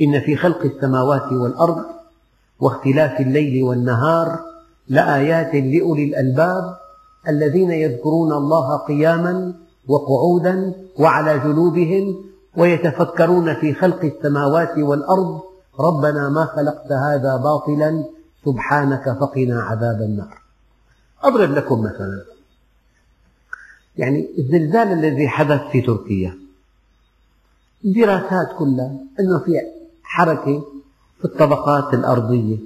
إن 0.02 0.20
في 0.20 0.36
خلق 0.36 0.62
السماوات 0.64 1.32
والأرض 1.32 1.86
واختلاف 2.60 3.20
الليل 3.20 3.64
والنهار 3.64 4.40
لآيات 4.90 5.56
لأولي 5.56 6.04
الألباب 6.04 6.78
الذين 7.28 7.72
يذكرون 7.72 8.34
الله 8.34 8.78
قياما 8.78 9.54
وقعودا 9.88 10.74
وعلى 11.00 11.40
جنوبهم 11.40 12.16
ويتفكرون 12.58 13.54
في 13.54 13.74
خلق 13.74 14.06
السماوات 14.06 14.78
والأرض 14.78 15.42
ربنا 15.80 16.30
ما 16.30 16.46
خلقت 16.46 16.92
هذا 16.92 17.36
باطلا 17.36 18.04
سبحانك 18.46 19.18
فقنا 19.20 19.62
عذاب 19.62 20.02
النار. 20.02 20.38
أضرب 21.24 21.52
لكم 21.52 21.80
مثلا. 21.80 22.37
يعني 23.98 24.30
الزلزال 24.38 24.88
الذي 24.88 25.28
حدث 25.28 25.62
في 25.72 25.82
تركيا. 25.82 26.38
الدراسات 27.86 28.48
كلها 28.58 28.92
أنه 29.20 29.40
في 29.40 29.52
حركة 30.04 30.64
في 31.20 31.26
الطبقات 31.26 31.94
الأرضية 31.94 32.58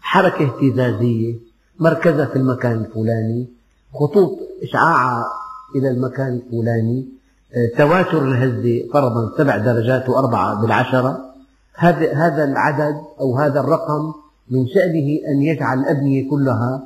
حركة 0.00 0.44
اهتزازية 0.44 1.34
مركزها 1.78 2.26
في 2.26 2.36
المكان 2.36 2.72
الفلاني 2.72 3.46
خطوط 3.94 4.38
إشعاعها 4.62 5.24
إلى 5.76 5.90
المكان 5.90 6.28
الفلاني 6.28 7.08
آه، 7.54 7.78
تواتر 7.78 8.24
الهزة 8.24 8.88
فرضا 8.92 9.38
سبع 9.38 9.56
درجات 9.56 10.08
وأربعة 10.08 10.60
بالعشرة. 10.62 11.32
هذا 11.76 12.44
العدد 12.44 13.00
أو 13.20 13.36
هذا 13.38 13.60
الرقم 13.60 14.12
من 14.50 14.66
شأنه 14.66 15.18
أن 15.28 15.42
يجعل 15.42 15.78
الأبنية 15.78 16.30
كلها 16.30 16.82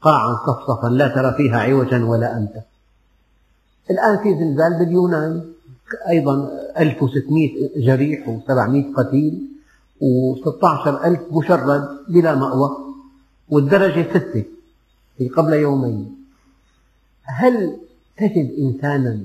قاعا 0.00 0.36
صفصفا 0.46 0.88
لا 0.88 1.08
ترى 1.08 1.34
فيها 1.36 1.60
عوجا 1.60 2.04
ولا 2.04 2.36
أمتا 2.36 2.62
الآن 3.90 4.16
في 4.22 4.34
زلزال 4.34 4.78
باليونان 4.78 5.44
أيضا 6.08 6.50
1600 6.78 7.70
جريح 7.76 8.26
و700 8.26 8.98
قتيل 8.98 9.48
و16 10.00 10.86
ألف 10.86 11.20
مشرد 11.32 11.88
بلا 12.08 12.34
مأوى 12.34 12.76
والدرجة 13.48 14.10
ستة 14.10 14.44
في 15.18 15.28
قبل 15.28 15.52
يومين. 15.52 16.16
هل 17.22 17.76
تجد 18.16 18.52
إنسانا 18.58 19.20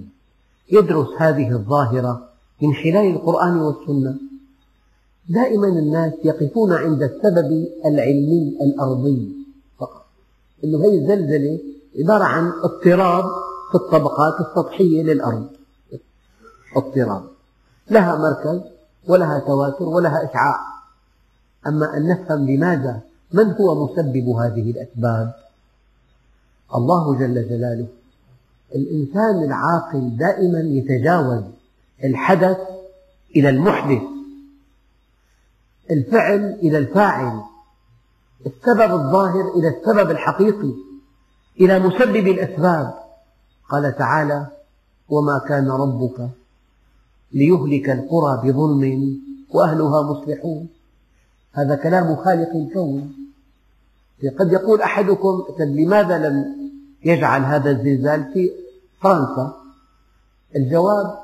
يدرس 0.72 1.08
هذه 1.18 1.52
الظاهرة 1.52 2.30
من 2.62 2.74
خلال 2.74 3.16
القرآن 3.16 3.58
والسنة؟ 3.58 4.18
دائما 5.30 5.68
الناس 5.68 6.14
يقفون 6.24 6.74
عند 6.74 7.04
السبب 7.04 7.68
العلمي 7.86 8.58
الأرضي 8.62 9.32
فقط. 9.80 10.06
أنه 10.64 10.78
هذه 10.78 10.96
الزلزلة 10.96 11.60
عبارة 12.00 12.24
عن 12.24 12.52
اضطراب 12.64 13.26
في 13.70 13.76
الطبقات 13.76 14.34
السطحية 14.42 15.04
للأرض. 15.04 15.50
اضطراب. 16.78 17.24
لها 17.92 18.16
مركز 18.16 18.62
ولها 19.08 19.40
تواتر 19.40 19.84
ولها 19.84 20.30
إشعاع. 20.30 20.60
أما 21.68 21.98
أن 21.98 22.08
نفهم 22.08 22.50
لماذا 22.50 23.02
من 23.34 23.52
هو 23.52 23.86
مسبب 23.86 24.30
هذه 24.30 24.72
الأسباب؟ 24.72 25.34
الله 26.76 27.16
جل 27.16 27.50
جلاله. 27.50 27.88
الإنسان 28.76 29.44
العاقل 29.44 30.18
دائما 30.18 30.60
يتجاوز 30.60 31.44
الحدث 32.04 32.58
إلى 33.36 33.50
المحدث. 33.50 34.02
الفعل 35.92 36.44
إلى 36.44 36.78
الفاعل. 36.78 37.42
السبب 38.46 38.92
الظاهر 38.92 39.54
إلى 39.56 39.68
السبب 39.68 40.12
الحقيقي. 40.12 40.74
إلى 41.60 41.80
مسبب 41.80 42.28
الأسباب. 42.28 43.09
قال 43.70 43.98
تعالى 43.98 44.48
وما 45.10 45.40
كان 45.48 45.70
ربك 45.70 46.30
ليهلك 47.34 47.90
القرى 47.90 48.42
بظلم 48.44 49.18
وأهلها 49.50 50.02
مصلحون. 50.02 50.68
هذا 51.54 51.76
كلام 51.76 52.16
خالق 52.16 52.50
الكون 52.56 53.16
قد 54.40 54.52
يقول 54.52 54.82
أحدكم 54.82 55.44
لماذا 55.60 56.18
لم 56.18 56.46
يجعل 57.06 57.42
هذا 57.42 57.72
الزلزال 57.72 58.34
في 58.34 58.52
فرنسا؟ 59.02 59.54
الجواب 60.56 61.18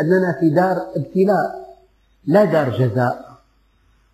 أننا 0.00 0.36
في 0.40 0.50
دار 0.50 0.76
ابتلاء 0.96 1.76
لا 2.26 2.44
دار 2.44 2.70
جزاء. 2.70 3.30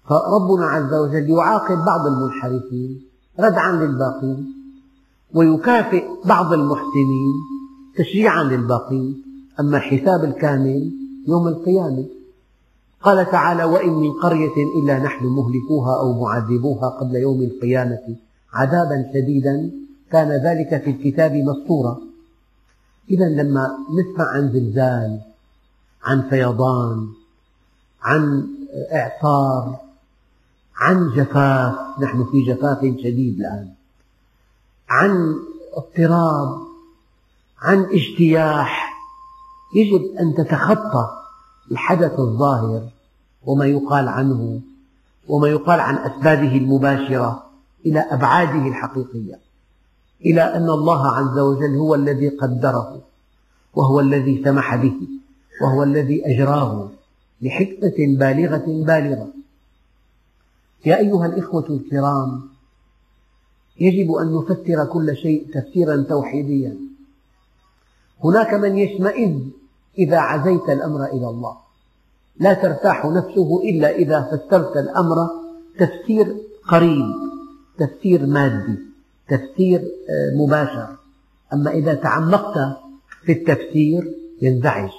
فربنا 0.08 0.66
عز 0.66 0.94
وجل 0.94 1.30
يعاقب 1.30 1.84
بعض 1.84 2.06
المنحرفين 2.06 3.06
ردعا 3.40 3.72
للباقين. 3.72 4.56
ويكافئ 5.36 6.04
بعض 6.24 6.52
المحسنين 6.52 7.34
تشجيعا 7.96 8.42
للباقين 8.42 9.22
أما 9.60 9.76
الحساب 9.76 10.24
الكامل 10.24 10.92
يوم 11.28 11.48
القيامة. 11.48 12.06
قال 13.02 13.30
تعالى 13.30 13.64
وإن 13.64 13.92
من 13.92 14.12
قرية 14.12 14.56
إلا 14.82 14.98
نحن 14.98 15.26
مهلكوها 15.26 16.00
أو 16.00 16.20
معذبوها 16.20 16.88
قبل 16.88 17.16
يوم 17.16 17.42
القيامة 17.42 18.16
عذابا 18.52 19.10
شديدا. 19.14 19.70
كان 20.10 20.28
ذلك 20.28 20.82
في 20.84 20.90
الكتاب 20.90 21.32
مسطورا. 21.32 21.98
إذا 23.10 23.28
لما 23.28 23.68
نسمع 23.90 24.24
عن 24.24 24.52
زلزال 24.52 25.20
عن 26.02 26.22
فيضان 26.30 27.08
عن 28.02 28.46
إعصار 28.92 29.76
عن 30.76 31.10
جفاف 31.16 31.74
نحن 32.00 32.24
في 32.24 32.42
جفاف 32.42 32.78
شديد 32.78 33.38
الآن. 33.38 33.75
عن 34.88 35.36
اضطراب 35.76 36.58
عن 37.62 37.84
اجتياح. 37.84 38.96
يجب 39.74 40.16
أن 40.20 40.34
تتخطى 40.34 41.10
الحدث 41.70 42.18
الظاهر 42.18 42.88
وما 43.46 43.66
يقال 43.66 44.08
عنه 44.08 44.60
وما 45.28 45.48
يقال 45.48 45.80
عن 45.80 45.94
أسبابه 45.94 46.56
المباشرة 46.56 47.42
إلى 47.86 48.00
أبعاده 48.00 48.68
الحقيقية. 48.68 49.38
إلى 50.24 50.42
أن 50.42 50.70
الله 50.70 51.16
عز 51.16 51.38
وجل 51.38 51.76
هو 51.76 51.94
الذي 51.94 52.28
قدره 52.28 53.00
وهو 53.74 54.00
الذي 54.00 54.44
سمح 54.44 54.76
به 54.76 54.96
وهو 55.62 55.82
الذي 55.82 56.26
أجراه 56.26 56.88
لحكمة 57.42 57.94
بالغة 57.98 58.64
بالغة. 58.66 59.28
يا 60.86 60.98
أيها 60.98 61.26
الإخوة 61.26 61.66
الكرام 61.70 62.55
يجب 63.80 64.12
أن 64.12 64.34
نفسر 64.34 64.84
كل 64.84 65.16
شيء 65.16 65.46
تفسيرا 65.54 66.04
توحيديا. 66.08 66.76
هناك 68.24 68.54
من 68.54 68.78
يشمئز 68.78 69.34
إذا 69.98 70.18
عزيت 70.18 70.68
الأمر 70.68 71.04
إلى 71.04 71.28
الله. 71.28 71.56
لا 72.40 72.54
ترتاح 72.54 73.06
نفسه 73.06 73.62
إلا 73.62 73.90
إذا 73.90 74.20
فسرت 74.20 74.76
الأمر 74.76 75.16
تفسير 75.78 76.36
قريب 76.68 77.14
تفسير 77.78 78.26
مادي 78.26 78.78
تفسير 79.28 79.80
آه، 79.80 80.36
مباشر. 80.36 80.88
أما 81.52 81.70
إذا 81.70 81.94
تعمقت 81.94 82.76
في 83.24 83.32
التفسير 83.32 84.14
ينزعج. 84.42 84.90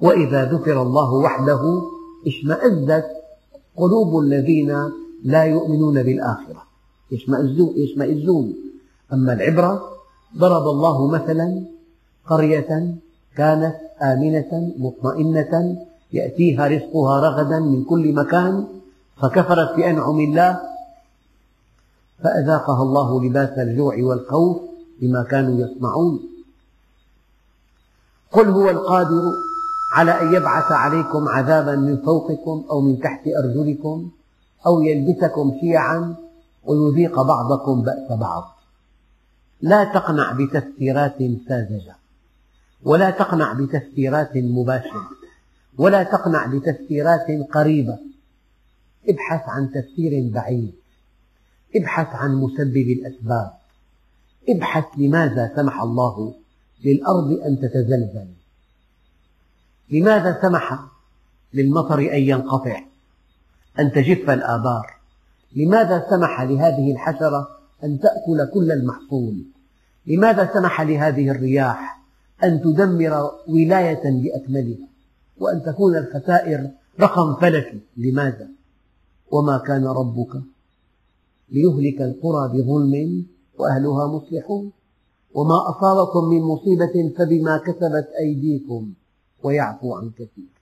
وإذا 0.00 0.44
ذكر 0.44 0.82
الله 0.82 1.12
وحده 1.12 1.82
اشمأزت 2.26 3.06
قلوب 3.76 4.18
الذين 4.18 4.90
لا 5.24 5.44
يؤمنون 5.44 6.02
بالآخرة. 6.02 6.71
يشمئزون. 7.76 8.54
أما 9.12 9.32
العبرة 9.32 9.82
ضرب 10.36 10.62
الله 10.62 11.08
مثلا 11.10 11.64
قرية 12.26 12.94
كانت 13.36 13.76
آمنة 14.02 14.72
مطمئنة 14.78 15.76
يأتيها 16.12 16.68
رزقها 16.68 17.20
رغدا 17.20 17.60
من 17.60 17.84
كل 17.84 18.14
مكان 18.14 18.66
فكفرت 19.22 19.76
بأنعم 19.76 20.20
الله 20.20 20.60
فأذاقها 22.22 22.82
الله 22.82 23.24
لباس 23.24 23.58
الجوع 23.58 23.94
والخوف 23.98 24.56
بما 25.00 25.22
كانوا 25.22 25.66
يصنعون. 25.66 26.20
قل 28.32 28.48
هو 28.48 28.70
القادر 28.70 29.32
على 29.92 30.20
أن 30.20 30.34
يبعث 30.34 30.72
عليكم 30.72 31.28
عذابا 31.28 31.76
من 31.76 31.96
فوقكم 31.96 32.64
أو 32.70 32.80
من 32.80 33.00
تحت 33.00 33.28
أرجلكم 33.44 34.10
أو 34.66 34.82
يلبسكم 34.82 35.52
شيعا 35.60 36.14
ويذيق 36.64 37.22
بعضكم 37.22 37.82
بأس 37.82 38.18
بعض. 38.18 38.58
لا 39.60 39.84
تقنع 39.84 40.32
بتفسيرات 40.32 41.18
ساذجة 41.48 41.96
ولا 42.82 43.10
تقنع 43.10 43.52
بتفسيرات 43.52 44.36
مباشرة 44.36 45.10
ولا 45.78 46.02
تقنع 46.02 46.46
بتفسيرات 46.46 47.26
قريبة. 47.52 47.98
ابحث 49.08 49.48
عن 49.48 49.70
تفسير 49.70 50.30
بعيد 50.34 50.74
ابحث 51.76 52.06
عن 52.14 52.34
مسبب 52.34 52.76
الأسباب. 52.76 53.52
ابحث 54.48 54.84
لماذا 54.98 55.52
سمح 55.56 55.82
الله 55.82 56.34
للأرض 56.84 57.30
أن 57.46 57.60
تتزلزل؟ 57.60 58.28
لماذا 59.90 60.38
سمح 60.42 60.78
للمطر 61.54 61.98
أن 61.98 62.22
ينقطع؟ 62.22 62.80
أن 63.78 63.92
تجف 63.92 64.30
الآبار؟ 64.30 65.01
لماذا 65.56 66.06
سمح 66.10 66.40
لهذه 66.40 66.92
الحشرة 66.92 67.48
أن 67.84 68.00
تأكل 68.00 68.50
كل 68.54 68.72
المحصول؟ 68.72 69.44
لماذا 70.06 70.50
سمح 70.54 70.80
لهذه 70.80 71.30
الرياح 71.30 72.02
أن 72.44 72.60
تدمر 72.60 73.30
ولاية 73.48 74.02
بأكملها 74.04 74.88
وأن 75.38 75.62
تكون 75.62 75.96
الخسائر 75.96 76.70
رقم 77.00 77.34
فلكي 77.40 77.80
لماذا؟ 77.96 78.48
وما 79.32 79.58
كان 79.58 79.84
ربك 79.86 80.42
ليهلك 81.50 82.02
القرى 82.02 82.48
بظلم 82.48 83.26
وأهلها 83.58 84.06
مصلحون؟ 84.06 84.72
وما 85.34 85.70
أصابكم 85.70 86.24
من 86.24 86.42
مصيبة 86.42 87.14
فبما 87.18 87.58
كسبت 87.58 88.08
أيديكم 88.20 88.92
ويعفو 89.42 89.94
عن 89.94 90.10
كثير. 90.10 90.52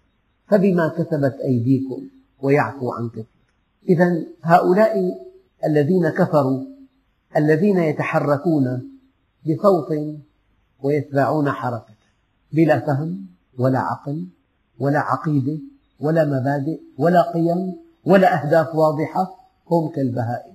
فبما 0.48 0.88
كسبت 0.88 1.36
أيديكم 1.44 2.02
ويعفو 2.42 2.92
عن 2.92 3.08
كثير. 3.08 3.39
إذا 3.88 4.22
هؤلاء 4.42 4.94
الذين 5.66 6.08
كفروا 6.08 6.64
الذين 7.36 7.78
يتحركون 7.78 8.90
بصوت 9.46 9.88
ويتبعون 10.82 11.50
حركة 11.50 11.94
بلا 12.52 12.80
فهم 12.80 13.26
ولا 13.58 13.78
عقل 13.78 14.26
ولا 14.80 14.98
عقيدة 14.98 15.58
ولا 16.00 16.24
مبادئ 16.24 16.80
ولا 16.98 17.22
قيم 17.32 17.76
ولا 18.06 18.42
أهداف 18.42 18.74
واضحة 18.74 19.36
هم 19.70 19.88
كالبهائم. 19.88 20.54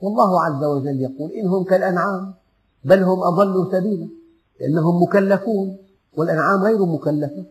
والله 0.00 0.44
عز 0.44 0.64
وجل 0.64 1.00
يقول 1.00 1.32
إنهم 1.32 1.64
كالأنعام 1.64 2.34
بل 2.84 3.02
هم 3.02 3.22
أضلوا 3.22 3.72
سبيلا 3.72 4.08
لأنهم 4.60 5.02
مكلفون 5.02 5.76
والأنعام 6.16 6.62
غير 6.62 6.86
مكلفة. 6.86 7.44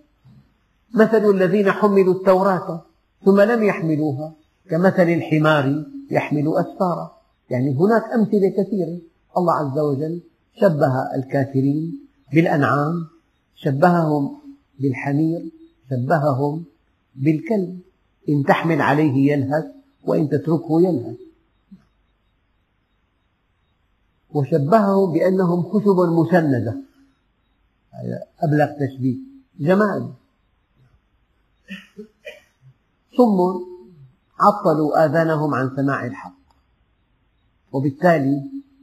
مثل 0.93 1.29
الذين 1.29 1.71
حملوا 1.71 2.13
التوراة 2.13 2.85
ثم 3.25 3.41
لم 3.41 3.63
يحملوها 3.63 4.33
كمثل 4.69 5.09
الحمار 5.09 5.85
يحمل 6.11 6.53
أسفارا. 6.57 7.17
يعني 7.49 7.75
هناك 7.75 8.03
أمثلة 8.03 8.49
كثيرة. 8.49 8.99
الله 9.37 9.53
عز 9.53 9.79
وجل 9.79 10.21
شبه 10.55 11.15
الكافرين 11.15 11.99
بالأنعام 12.33 13.07
شبههم 13.55 14.37
بالحمير 14.79 15.51
شبههم 15.89 16.65
بالكلب. 17.15 17.79
إن 18.29 18.43
تحمل 18.43 18.81
عليه 18.81 19.31
يلهث 19.31 19.65
وإن 20.03 20.29
تتركه 20.29 20.81
يلهث. 20.81 21.17
وشبههم 24.29 25.13
بأنهم 25.13 25.63
خشب 25.63 25.97
مسندة. 26.19 26.77
أبلغ 28.43 28.71
تشبيه. 28.79 29.17
جمال 29.59 30.09
صم 33.17 33.37
عطلوا 34.39 35.05
آذانهم 35.05 35.55
عن 35.55 35.71
سماع 35.75 36.05
الحق. 36.05 36.43
وبالتالي 37.71 38.41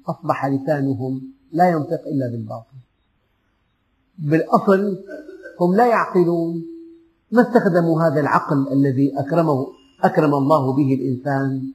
أصبح 0.09 0.47
لسانهم 0.47 1.23
لا 1.53 1.71
ينطق 1.71 2.01
إلا 2.07 2.27
بالباطل. 2.31 2.77
بالأصل 4.19 4.99
هم 5.61 5.75
لا 5.75 5.87
يعقلون 5.87 6.65
ما 7.33 7.43
استخدموا 7.43 8.03
هذا 8.03 8.21
العقل 8.21 8.73
الذي 8.73 9.19
أكرمه 9.19 9.67
أكرم 10.03 10.35
الله 10.35 10.73
به 10.73 10.95
الإنسان 10.95 11.73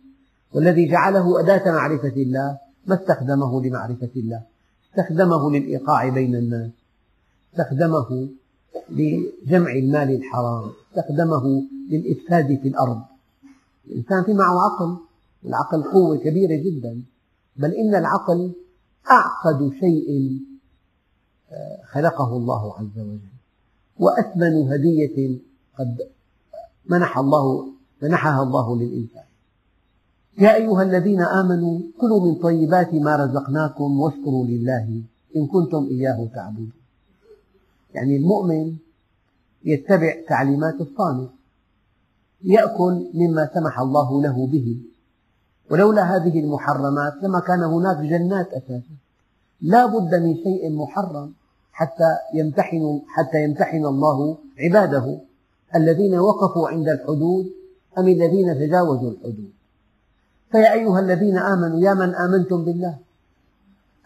والذي 0.53 0.87
جعله 0.87 1.39
أداة 1.39 1.71
معرفة 1.71 2.13
الله 2.15 2.57
ما 2.85 2.95
استخدمه 2.95 3.63
لمعرفة 3.63 4.09
الله. 4.15 4.41
استخدمه 4.89 5.51
للإيقاع 5.51 6.09
بين 6.09 6.35
الناس. 6.35 6.71
استخدمه 7.51 8.29
لجمع 8.89 9.71
المال 9.71 10.15
الحرام. 10.15 10.71
استخدمه 10.89 11.63
للإفساد 11.89 12.59
في 12.61 12.67
الأرض. 12.67 13.01
الإنسان 13.87 14.23
في 14.23 14.33
معه 14.33 14.65
عقل 14.65 14.97
العقل 15.45 15.83
قوة 15.83 16.17
كبيرة 16.17 16.55
جدا 16.55 17.01
بل 17.57 17.73
إن 17.73 17.95
العقل 17.95 18.51
أعقد 19.11 19.71
شيء 19.79 20.39
آه، 21.51 21.85
خلقه 21.85 22.37
الله 22.37 22.73
عز 22.77 22.99
وجل. 22.99 23.19
وأثمن 23.99 24.71
هدية 24.71 25.39
قد 25.79 25.97
منح 26.85 27.17
الله 27.17 27.67
منحها 28.01 28.43
الله 28.43 28.75
للإنسان. 28.77 29.23
يا 30.37 30.55
أيها 30.55 30.83
الذين 30.83 31.21
آمنوا 31.21 31.79
كلوا 32.01 32.25
من 32.25 32.35
طيبات 32.35 32.93
ما 32.93 33.15
رزقناكم 33.15 33.99
واشكروا 33.99 34.45
لله 34.45 35.01
إن 35.35 35.47
كنتم 35.47 35.87
إياه 35.91 36.27
تعبدون. 36.35 36.71
يعني 37.93 38.17
المؤمن 38.17 38.75
يتبع 39.65 40.15
تعليمات 40.29 40.81
الصانع 40.81 41.27
يأكل 42.45 43.11
مما 43.13 43.49
سمح 43.53 43.79
الله 43.79 44.21
له 44.21 44.47
به. 44.47 44.77
ولولا 45.71 46.15
هذه 46.15 46.39
المحرمات 46.39 47.13
لما 47.23 47.39
كان 47.39 47.63
هناك 47.63 47.97
جنات 47.97 48.47
أساسا. 48.53 48.95
لا 49.61 49.85
بد 49.85 50.15
من 50.15 50.35
شيء 50.35 50.71
محرم 50.71 51.33
حتى 51.71 52.09
يمتحن 52.33 53.01
حتى 53.07 53.43
يمتحن 53.43 53.85
الله 53.85 54.37
عباده 54.59 55.19
الذين 55.75 56.15
وقفوا 56.15 56.69
عند 56.69 56.87
الحدود 56.87 57.45
أم 57.97 58.07
الذين 58.07 58.55
تجاوزوا 58.55 59.11
الحدود. 59.11 59.51
فيا 60.51 60.73
أيها 60.73 60.99
الذين 60.99 61.37
آمنوا 61.37 61.79
يا 61.79 61.93
من 61.93 62.15
آمنتم 62.15 62.65
بالله 62.65 62.97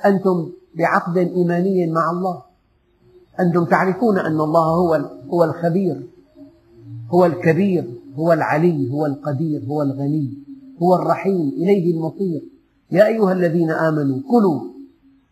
أنتم 0.06 0.52
بعقد 0.76 1.18
إيماني 1.18 1.88
مع 1.88 2.12
الله. 2.12 2.42
أنتم 3.40 3.66
تعرفون 3.66 4.20
أن 4.20 4.40
الله 4.42 4.66
هو 4.66 5.10
هو 5.30 5.44
الخبير 5.44 6.08
هو 7.10 7.26
الكبير. 7.26 7.99
هو 8.20 8.34
العلي 8.34 8.92
هو 8.92 9.06
القدير 9.06 9.64
هو 9.64 9.82
الغني 9.82 10.34
هو 10.82 10.96
الرحيم 10.96 11.50
إليه 11.50 11.94
المصير. 11.94 12.42
يا 12.92 13.08
أيها 13.08 13.34
الذين 13.34 13.72
آمنوا 13.72 14.20
كلوا 14.32 14.62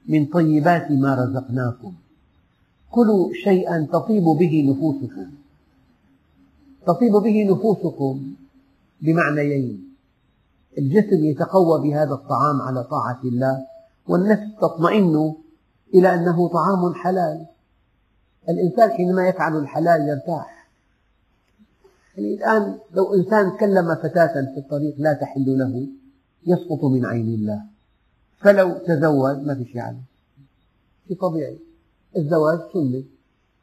من 0.08 0.26
طيبات 0.26 0.92
ما 0.92 1.16
رزقناكم. 1.16 1.94
كلوا 2.92 3.34
شيئا 3.44 3.88
تطيب 3.94 4.24
به 4.24 4.54
نفوسكم. 4.70 5.28
تطيب 6.88 7.12
به 7.12 7.48
نفوسكم 7.52 8.34
بمعنيين. 9.02 9.94
الجسم 10.78 11.24
يتقوى 11.26 11.82
بهذا 11.82 12.14
الطعام 12.14 12.62
على 12.62 12.84
طاعة 12.84 13.20
الله 13.26 13.66
والنفس 14.08 14.48
تطمئن 14.62 15.34
إلى 15.94 16.14
أنه 16.14 16.48
طعام 16.48 16.94
حلال. 16.94 17.46
الإنسان 18.50 18.90
حينما 18.90 19.28
يفعل 19.28 19.58
الحلال 19.58 20.02
يرتاح. 20.10 20.57
يعني 22.18 22.34
الآن 22.34 22.80
لو 22.94 23.14
إنسان 23.14 23.58
كلم 23.58 23.96
فتاة 23.96 24.54
في 24.54 24.58
الطريق 24.58 24.96
لا 24.98 25.14
تحل 25.14 25.58
له 25.58 25.88
يسقط 26.48 26.84
من 26.84 27.06
عين 27.06 27.34
الله. 27.34 27.64
فلو 28.38 28.78
تزوج 28.78 29.38
ما 29.46 29.56
في 29.56 29.66
شيء 29.66 29.82
عليه. 29.82 30.04
شيء 31.08 31.18
طبيعي. 31.18 31.60
الزواج 32.18 32.60
سنة 32.74 33.04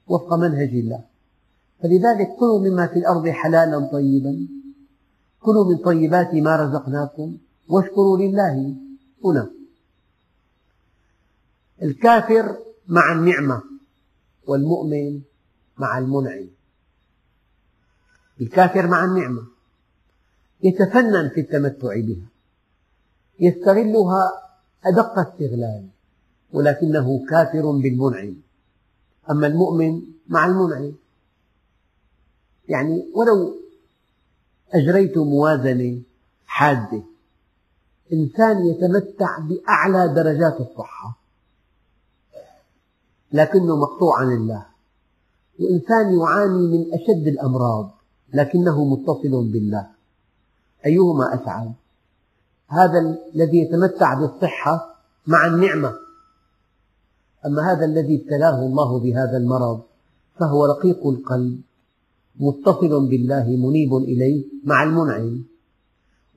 وفق 0.06 0.34
منهج 0.34 0.68
الله. 0.68 1.04
فلذلك 1.82 2.28
كلوا 2.38 2.58
مما 2.58 2.86
في 2.86 2.98
الأرض 2.98 3.28
حلالا 3.28 3.88
طيبا. 3.92 4.48
كلوا 5.40 5.64
من 5.64 5.76
طيبات 5.76 6.34
ما 6.34 6.56
رزقناكم 6.56 7.36
واشكروا 7.68 8.18
لله. 8.18 8.74
هنا. 9.24 9.50
الكافر 11.82 12.56
مع 12.88 13.12
النعمة 13.12 13.62
والمؤمن 14.46 15.20
مع 15.78 15.98
المنعم. 15.98 16.46
الكافر 18.40 18.86
مع 18.86 19.04
النعمة. 19.04 19.42
يتفنن 20.62 21.28
في 21.28 21.40
التمتع 21.40 22.00
بها. 22.00 22.26
يستغلها 23.40 24.32
أدق 24.84 25.18
استغلال 25.18 25.88
ولكنه 26.52 27.26
كافر 27.30 27.70
بالمنعم. 27.70 28.36
أما 29.30 29.46
المؤمن 29.46 30.02
مع 30.28 30.46
المنعم. 30.46 30.92
يعني 32.68 33.10
ولو 33.14 33.54
أجريت 34.72 35.18
موازنة 35.18 36.02
حادة 36.46 37.02
إنسان 38.12 38.66
يتمتع 38.66 39.38
بأعلى 39.38 40.14
درجات 40.14 40.60
الصحة 40.60 41.18
لكنه 43.32 43.76
مقطوع 43.76 44.18
عن 44.20 44.32
الله. 44.32 44.66
وإنسان 45.60 46.18
يعاني 46.18 46.66
من 46.66 46.94
أشد 46.94 47.26
الأمراض. 47.26 47.90
لكنه 48.34 48.84
متصل 48.84 49.52
بالله. 49.52 49.86
أيهما 50.86 51.34
أسعد؟ 51.34 51.72
هذا 52.68 52.98
الذي 53.34 53.58
يتمتع 53.58 54.14
بالصحة 54.14 54.96
مع 55.26 55.46
النعمة. 55.46 55.92
أما 57.46 57.72
هذا 57.72 57.84
الذي 57.84 58.22
ابتلاه 58.22 58.66
الله 58.66 59.00
بهذا 59.00 59.36
المرض 59.36 59.82
فهو 60.40 60.64
رقيق 60.64 61.06
القلب 61.06 61.60
متصل 62.40 63.08
بالله 63.08 63.44
منيب 63.48 63.94
إليه 63.94 64.44
مع 64.64 64.82
المنعم. 64.82 65.44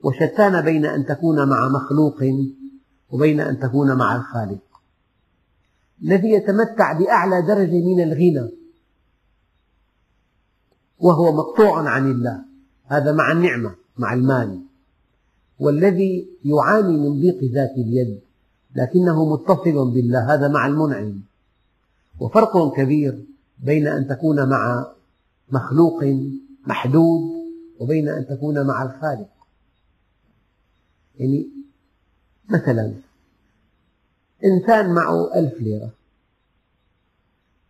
وشتان 0.04 0.64
بين 0.64 0.86
أن 0.86 1.06
تكون 1.06 1.48
مع 1.48 1.68
مخلوق 1.68 2.24
وبين 3.10 3.40
أن 3.40 3.58
تكون 3.58 3.96
مع 3.96 4.16
الخالق. 4.16 4.58
الذي 6.02 6.28
يتمتع 6.30 6.98
بأعلى 6.98 7.42
درجة 7.42 7.84
من 7.86 8.02
الغنى. 8.02 8.57
وهو 10.98 11.32
مقطوع 11.32 11.88
عن 11.88 12.10
الله. 12.10 12.44
هذا 12.86 13.12
مع 13.12 13.32
النعمة 13.32 13.74
مع 13.98 14.12
المال. 14.14 14.60
والذي 15.58 16.28
يعاني 16.44 16.96
من 16.96 17.20
ضيق 17.20 17.52
ذات 17.52 17.70
اليد 17.70 18.20
لكنه 18.76 19.32
متصل 19.32 19.90
بالله 19.90 20.34
هذا 20.34 20.48
مع 20.48 20.66
المنعم. 20.66 21.20
وفرق 22.20 22.74
كبير 22.76 23.24
بين 23.58 23.86
أن 23.86 24.08
تكون 24.08 24.48
مع 24.48 24.86
مخلوق 25.50 26.04
محدود 26.66 27.20
وبين 27.80 28.08
أن 28.08 28.26
تكون 28.26 28.66
مع 28.66 28.82
الخالق. 28.82 29.28
يعني 31.18 31.48
مثلا 32.50 32.94
إنسان 34.44 34.94
معه 34.94 35.34
ألف 35.34 35.60
ليرة 35.60 35.90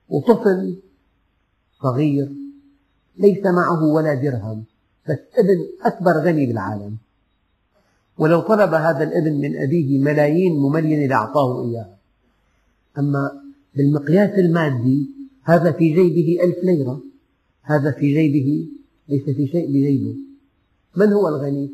وطفل 0.08 0.76
صغير 1.82 2.32
ليس 3.18 3.46
معه 3.46 3.84
ولا 3.84 4.14
درهم 4.14 4.64
بس 5.08 5.18
ابن 5.38 5.66
أكبر 5.82 6.12
غني 6.12 6.46
بالعالم. 6.46 6.96
ولو 8.18 8.40
طلب 8.40 8.74
هذا 8.74 9.04
الابن 9.04 9.40
من 9.40 9.56
أبيه 9.56 9.98
ملايين 9.98 10.56
مملينة 10.56 11.06
لأعطاه 11.06 11.64
إياها. 11.64 11.96
أما 12.98 13.42
بالمقياس 13.74 14.38
المادي 14.38 15.10
هذا 15.42 15.72
في 15.72 15.88
جيبه 15.94 16.44
ألف 16.44 16.64
ليرة. 16.64 17.00
هذا 17.62 17.90
في 17.90 18.14
جيبه 18.14 18.66
ليس 19.08 19.24
في 19.24 19.46
شيء 19.46 19.68
بجيبه. 19.68 20.16
من 20.96 21.12
هو 21.12 21.28
الغني؟ 21.28 21.70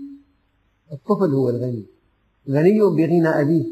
الطفل 0.93 1.35
هو 1.35 1.51
الغني. 1.51 1.85
غني 2.51 2.81
بغنى 2.81 3.29
أبيه. 3.29 3.65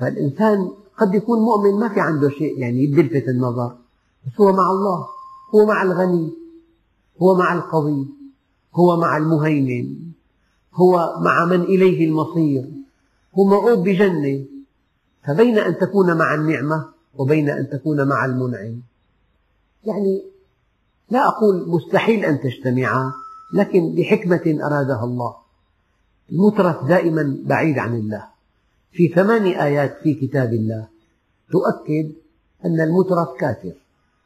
فالإنسان 0.00 0.70
قد 0.98 1.14
يكون 1.14 1.38
مؤمن 1.38 1.80
ما 1.80 1.88
في 1.88 2.00
عنده 2.00 2.28
شيء 2.28 2.58
يعني 2.58 2.84
يلفت 2.84 3.28
النظر 3.28 3.76
بس 4.26 4.40
هو 4.40 4.52
مع 4.52 4.70
الله. 4.70 5.06
هو 5.54 5.66
مع 5.66 5.82
الغني 5.82 6.32
هو 7.22 7.34
مع 7.34 7.54
القوي 7.54 8.06
هو 8.74 8.96
مع 8.96 9.16
المهيمن 9.16 9.96
هو 10.74 11.18
مع 11.20 11.44
من 11.44 11.60
إليه 11.60 12.06
المصير 12.06 12.70
هو 13.38 13.44
موعود 13.44 13.78
بجنة. 13.78 14.44
فبين 15.24 15.58
أن 15.58 15.78
تكون 15.78 16.16
مع 16.16 16.34
النعمة 16.34 16.88
وبين 17.14 17.50
أن 17.50 17.70
تكون 17.70 18.08
مع 18.08 18.24
المنعم. 18.24 18.80
يعني 19.84 20.22
لا 21.10 21.28
أقول 21.28 21.68
مستحيل 21.68 22.24
أن 22.24 22.40
تجتمعا 22.40 23.12
لكن 23.54 23.94
بحكمة 23.94 24.58
أرادها 24.66 25.04
الله. 25.04 25.36
المترف 26.32 26.84
دائما 26.84 27.38
بعيد 27.44 27.78
عن 27.78 27.94
الله. 27.94 28.24
في 28.92 29.08
ثمان 29.08 29.46
آيات 29.46 29.98
في 30.02 30.14
كتاب 30.14 30.52
الله 30.52 30.86
تؤكد 31.52 32.12
أن 32.64 32.80
المترف 32.80 33.28
كافر. 33.38 33.72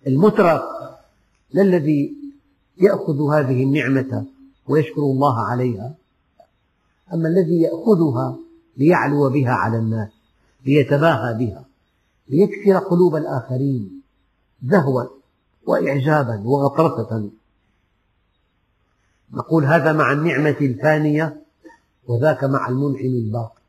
المترف 0.07 0.62
لا 1.50 1.62
الذي 1.62 2.16
يأخذ 2.78 3.30
هذه 3.32 3.62
النعمة 3.62 4.26
ويشكر 4.68 5.00
الله 5.00 5.46
عليها 5.46 5.94
أما 7.12 7.28
الذي 7.28 7.61
يأخذها 7.61 8.38
ليعلو 8.76 9.30
بها 9.30 9.52
على 9.52 9.78
الناس 9.78 10.09
ليتباهى 10.66 11.35
بها 11.35 11.64
ليكسر 12.28 12.78
قلوب 12.78 13.16
الآخرين 13.16 14.02
زهوا 14.64 15.04
وإعجابا 15.66 16.42
وغطرسة. 16.44 17.30
نقول 19.32 19.64
هذا 19.64 19.92
مع 19.92 20.12
النعمة 20.12 20.56
الفانية 20.61 21.42
وذاك 22.06 22.44
مع 22.44 22.68
المنعم 22.68 23.06
الباقي 23.06 23.62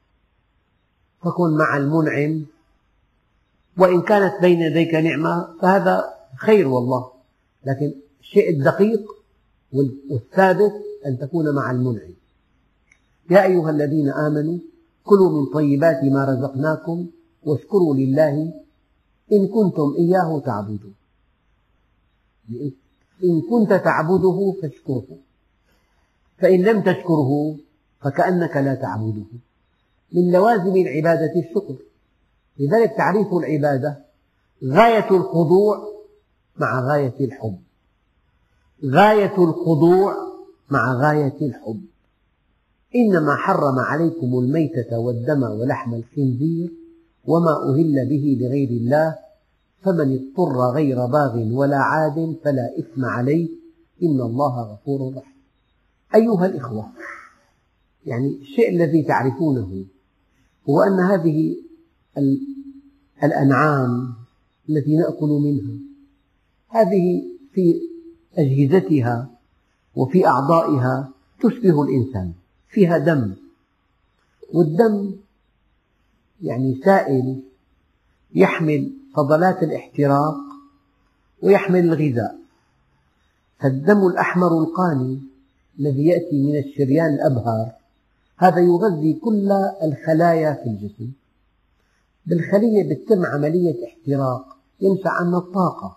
فكن 1.23 1.57
مع 1.57 1.77
المنعم 1.77 2.45
وإن 3.77 4.01
كانت 4.01 4.41
بين 4.41 4.61
يديك 4.61 4.93
نعمة 4.93 5.47
فهذا 5.61 6.03
خير 6.37 6.67
والله. 6.67 7.16
لكن 7.67 7.93
الشيء 8.21 8.49
الدقيق 8.49 9.12
والثابت 10.10 10.73
أن 11.06 11.19
تكون 11.19 11.56
مع 11.56 11.71
المنعم. 11.71 12.13
يا 13.32 13.43
أيها 13.43 13.69
الذين 13.69 14.10
آمنوا 14.10 14.58
كلوا 15.03 15.30
من 15.30 15.45
طيبات 15.45 16.03
ما 16.03 16.25
رزقناكم 16.25 17.08
واشكروا 17.43 17.95
لله 17.95 18.53
إن 19.32 19.47
كنتم 19.47 19.95
إياه 19.97 20.39
تعبدون. 20.39 20.93
إن 23.23 23.41
كنت 23.49 23.69
تعبده 23.73 24.56
فاشكره. 24.62 25.17
فإن 26.38 26.62
لم 26.62 26.82
تشكره 26.82 27.58
فكأنك 28.01 28.58
لا 28.58 28.75
تعبده. 28.75 29.25
من 30.12 30.32
لوازم 30.32 30.75
العبادة 30.75 31.34
الشكر. 31.39 31.75
لذلك 32.60 32.93
تعريف 32.97 33.34
العبادة 33.34 33.97
غاية 34.63 35.12
الخضوع 35.12 35.96
مع 36.60 36.80
غاية 36.80 37.26
الحب. 37.26 37.58
غاية 38.86 39.43
الخضوع 39.43 40.15
مع 40.70 40.93
غاية 40.93 41.38
الحب. 41.41 41.82
إنما 42.96 43.36
حرم 43.36 43.80
عليكم 43.80 44.39
الميتة 44.39 45.00
والدم 45.00 45.43
ولحم 45.43 45.93
الخنزير 45.93 46.74
وما 47.26 47.52
أهل 47.52 48.10
به 48.10 48.38
لغير 48.41 48.70
الله 48.70 49.15
فمن 49.82 50.20
اضطر 50.20 50.72
غير 50.74 51.06
باغ 51.06 51.38
ولا 51.52 51.78
عاد 51.78 52.36
فلا 52.43 52.80
إثم 52.80 53.06
عليه. 53.06 53.50
إن 54.04 54.22
الله 54.22 54.62
غفور 54.62 55.13
رحيم. 55.17 55.38
أيها 56.15 56.46
الإخوة 56.46 56.86
يعني 58.06 58.28
الشيء 58.41 58.70
الذي 58.70 59.04
تعرفونه 59.04 59.86
هو 60.70 60.82
أن 60.82 61.00
هذه 61.00 61.56
الأنعام 63.24 64.13
التي 64.70 64.98
نأكل 64.98 65.28
منها 65.28 65.80
هذه 66.69 67.23
في 67.53 67.82
أجهزتها 68.38 69.30
وفي 69.95 70.27
أعضائها 70.27 71.10
تشبه 71.39 71.84
الإنسان 71.84 72.34
فيها 72.69 72.97
دم. 72.97 73.34
والدم 74.53 75.15
يعني 76.41 76.82
سائل 76.86 77.43
يحمل 78.36 78.91
فضلات 79.15 79.63
الاحتراق 79.63 80.36
ويحمل 81.41 81.80
الغذاء. 81.80 82.39
فالدم 83.60 84.08
الأحمر 84.08 84.47
القاني 84.47 85.19
الذي 85.80 86.06
يأتي 86.06 86.43
من 86.43 86.58
الشريان 86.58 87.13
الأبهر 87.13 87.71
هذا 88.38 88.60
يغذي 88.60 89.13
كل 89.13 89.51
الخلايا 89.84 90.53
في 90.53 90.69
الجسم. 90.69 91.12
بالخلية 92.25 92.93
تتم 92.93 93.25
عملية 93.25 93.86
احتراق 93.86 94.58
ينشأ 94.82 95.10
عنها 95.10 95.39
الطاقة. 95.39 95.96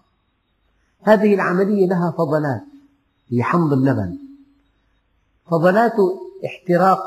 هذه 1.03 1.35
العملية 1.35 1.87
لها 1.87 2.11
فضلات. 2.11 2.63
هي 3.29 3.43
حمض 3.43 3.73
اللبن. 3.73 4.19
فضلات 5.51 5.97
احتراق 6.45 7.07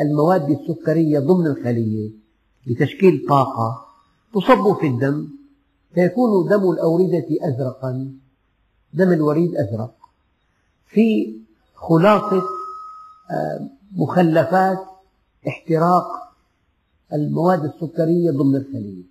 المواد 0.00 0.50
السكرية 0.50 1.18
ضمن 1.18 1.46
الخلية 1.46 2.10
لتشكيل 2.66 3.26
طاقة 3.28 3.86
تصب 4.34 4.76
في 4.80 4.86
الدم. 4.86 5.28
فيكون 5.94 6.48
دم 6.48 6.70
الأوردة 6.70 7.26
أزرقا 7.42 8.12
دم 8.94 9.12
الوريد 9.12 9.56
أزرق. 9.56 9.94
في 10.86 11.36
خلاصة 11.74 12.42
آه، 13.30 13.68
مخلفات 13.96 14.78
احتراق 15.48 16.06
المواد 17.12 17.64
السكرية 17.64 18.30
ضمن 18.30 18.56
الخلية. 18.56 19.02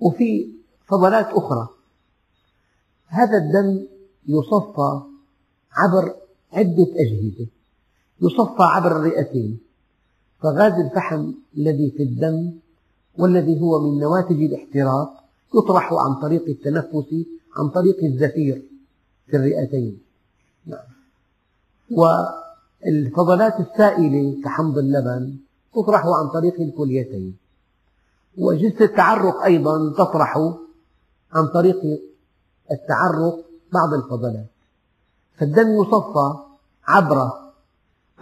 وفي 0.00 0.48
فضلات 0.86 1.26
أخرى. 1.26 1.75
هذا 3.06 3.38
الدم 3.38 3.86
يصفى 4.28 5.00
عبر 5.72 6.14
عدة 6.52 6.86
أجهزة. 6.96 7.46
يصفى 8.22 8.62
عبر 8.62 8.96
الرئتين. 8.96 9.58
فغاز 10.42 10.72
الفحم 10.72 11.32
الذي 11.56 11.90
في 11.90 12.02
الدم 12.02 12.52
والذي 13.18 13.60
هو 13.60 13.80
من 13.80 13.98
نواتج 13.98 14.42
الاحتراق 14.42 15.24
يطرح 15.54 15.92
عن 15.92 16.14
طريق 16.14 16.44
التنفس 16.48 17.14
عن 17.56 17.68
طريق 17.68 18.04
الزفير 18.04 18.62
في 19.26 19.36
الرئتين. 19.36 19.98
نعم. 20.66 20.86
والفضلات 21.90 23.60
السائلة 23.60 24.42
كحمض 24.44 24.78
اللبن 24.78 25.36
تطرح 25.74 26.06
عن 26.06 26.28
طريق 26.28 26.60
الكليتين. 26.60 27.36
وأجهزة 28.38 28.84
التعرق 28.84 29.42
أيضا 29.42 29.92
تطرح 29.92 30.38
عن 31.32 31.46
طريق 31.46 31.82
التعرق 32.70 33.44
بعض 33.72 33.94
الفضلات. 33.94 34.46
فالدم 35.38 35.68
يصفى 35.82 36.34
عبر 36.84 37.30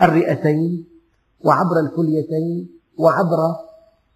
الرئتين 0.02 0.84
وعبر 1.44 1.80
الكليتين 1.80 2.68
وعبر 2.98 3.56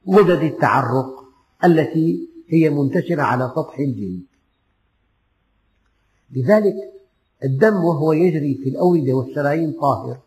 غدد 0.08 0.42
التعرق 0.42 1.24
التي 1.64 2.28
هي 2.48 2.70
منتشرة 2.70 3.22
على 3.22 3.52
سطح 3.56 3.78
الجلد. 3.78 4.22
لذلك 6.30 6.74
الدم 7.44 7.84
وهو 7.84 8.12
يجري 8.12 8.54
في 8.54 8.68
الأوردة 8.68 9.12
والشرايين 9.12 9.72
طاهر 9.72 10.18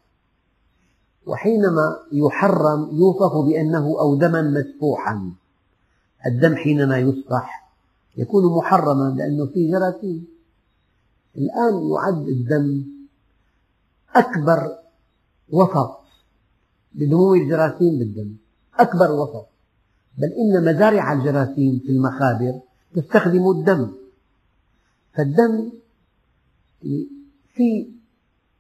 وحينما 1.25 1.99
يحرم 2.11 2.89
يوصف 2.91 3.45
بأنه 3.45 3.99
أو 3.99 4.15
دما 4.15 4.41
مسفوحا. 4.41 5.31
الدم 6.25 6.55
حينما 6.55 6.97
يسفح 6.99 7.60
يكون 8.17 8.57
محرما 8.57 9.15
لأنه 9.17 9.45
فيه 9.45 9.71
جراثيم. 9.71 10.27
الآن 11.37 11.89
يعد 11.91 12.27
الدم 12.27 12.83
أكبر 14.15 14.77
وسط 15.49 15.99
لنمو 16.95 17.33
الجراثيم 17.35 17.99
بالدم. 17.99 18.35
أكبر 18.79 19.11
وسط 19.11 19.47
بل 20.17 20.27
إن 20.27 20.65
مزارع 20.65 21.13
الجراثيم 21.13 21.79
في 21.79 21.89
المخابر 21.89 22.59
تستخدم 22.95 23.51
الدم. 23.51 23.91
فالدم 25.13 25.71
في 27.53 27.87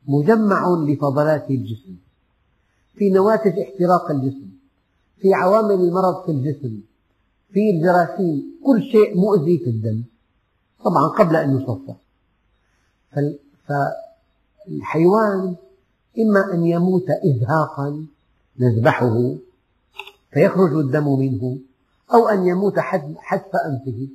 مجمع 0.07 0.67
لفضلات 0.87 1.49
الجسم 1.49 1.95
في 2.95 3.09
نواتج 3.09 3.59
احتراق 3.59 4.11
الجسم 4.11 4.49
في 5.17 5.33
عوامل 5.33 5.83
المرض 5.83 6.25
في 6.25 6.31
الجسم. 6.31 6.81
في 7.53 7.69
الجراثيم 7.69 8.59
كل 8.65 8.81
شيء 8.91 9.17
مؤذي 9.17 9.57
في 9.57 9.69
الدم. 9.69 10.03
طبعا 10.85 11.07
قبل 11.07 11.35
أن 11.35 11.57
يصفى. 11.57 11.93
فالحيوان 13.67 15.55
إما 16.19 16.53
أن 16.53 16.65
يموت 16.65 17.05
إزهاقا 17.09 18.05
نذبحه 18.59 19.35
فيخرج 20.31 20.73
الدم 20.73 21.19
منه 21.19 21.57
أو 22.13 22.27
أن 22.27 22.47
يموت 22.47 22.79
حتف 23.17 23.55
أنفه. 23.55 24.07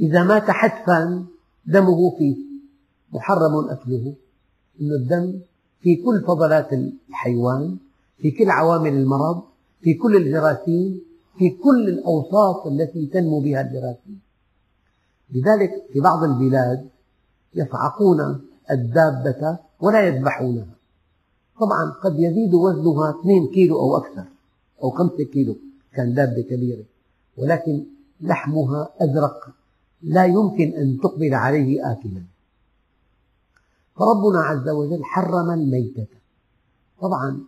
إذا 0.00 0.22
مات 0.24 0.50
حتفا 0.50 1.26
دمه 1.66 2.16
فيه 2.18 2.36
محرم 3.12 3.68
أكله. 3.70 4.14
إن 4.80 4.92
الدم 4.92 5.40
في 5.80 5.96
كل 5.96 6.24
فضلات 6.26 6.72
الحيوان 6.72 7.76
في 8.18 8.30
كل 8.30 8.50
عوامل 8.50 8.92
المرض 8.92 9.42
في 9.80 9.94
كل 9.94 10.16
الجراثيم 10.16 11.09
في 11.40 11.50
كل 11.50 11.88
الأوصاف 11.88 12.66
التي 12.66 13.06
تنمو 13.06 13.40
بها 13.40 13.60
الجراثيم 13.60 14.20
لذلك 15.30 15.70
في 15.92 16.00
بعض 16.00 16.24
البلاد 16.24 16.88
يصعقون 17.54 18.40
الدابة 18.70 19.58
ولا 19.80 20.00
يذبحونها. 20.08 20.74
طبعا 21.60 21.90
قد 21.90 22.18
يزيد 22.18 22.54
وزنها 22.54 23.20
2 23.20 23.46
كيلو 23.46 23.80
أو 23.80 23.96
أكثر 23.96 24.24
أو 24.82 24.90
5 24.90 25.24
كيلو 25.24 25.56
كان 25.94 26.14
دابة 26.14 26.42
كبيرة. 26.42 26.84
ولكن 27.36 27.84
لحمها 28.20 28.88
أزرق 29.00 29.48
لا 30.02 30.24
يمكن 30.24 30.74
أن 30.74 30.98
تقبل 31.02 31.34
عليه 31.34 31.92
آكلا. 31.92 32.22
فربنا 33.96 34.40
عز 34.40 34.68
وجل 34.68 35.04
حرم 35.04 35.50
الميتة. 35.50 36.06
طبعا 37.00 37.40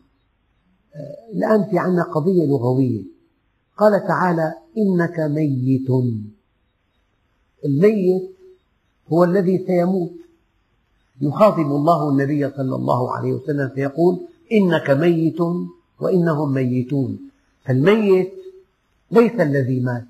آه، 0.94 1.32
الآن 1.32 1.64
في 1.70 1.78
عندنا 1.78 2.02
قضية 2.02 2.46
لغوية. 2.46 3.11
قال 3.82 4.06
تعالى 4.06 4.54
إنك 4.78 5.20
ميت. 5.20 5.88
الميت 7.64 8.30
هو 9.12 9.24
الذي 9.24 9.64
سيموت. 9.66 10.12
يخاطب 11.20 11.66
الله 11.78 12.10
النبي 12.10 12.50
صلى 12.50 12.74
الله 12.76 13.12
عليه 13.16 13.32
وسلم 13.32 13.68
فيقول 13.74 14.20
إنك 14.52 14.90
ميت 14.90 15.40
وإنهم 16.00 16.52
ميتون. 16.52 17.18
فالميت 17.64 18.32
ليس 19.10 19.32
الذي 19.32 19.80
مات 19.80 20.04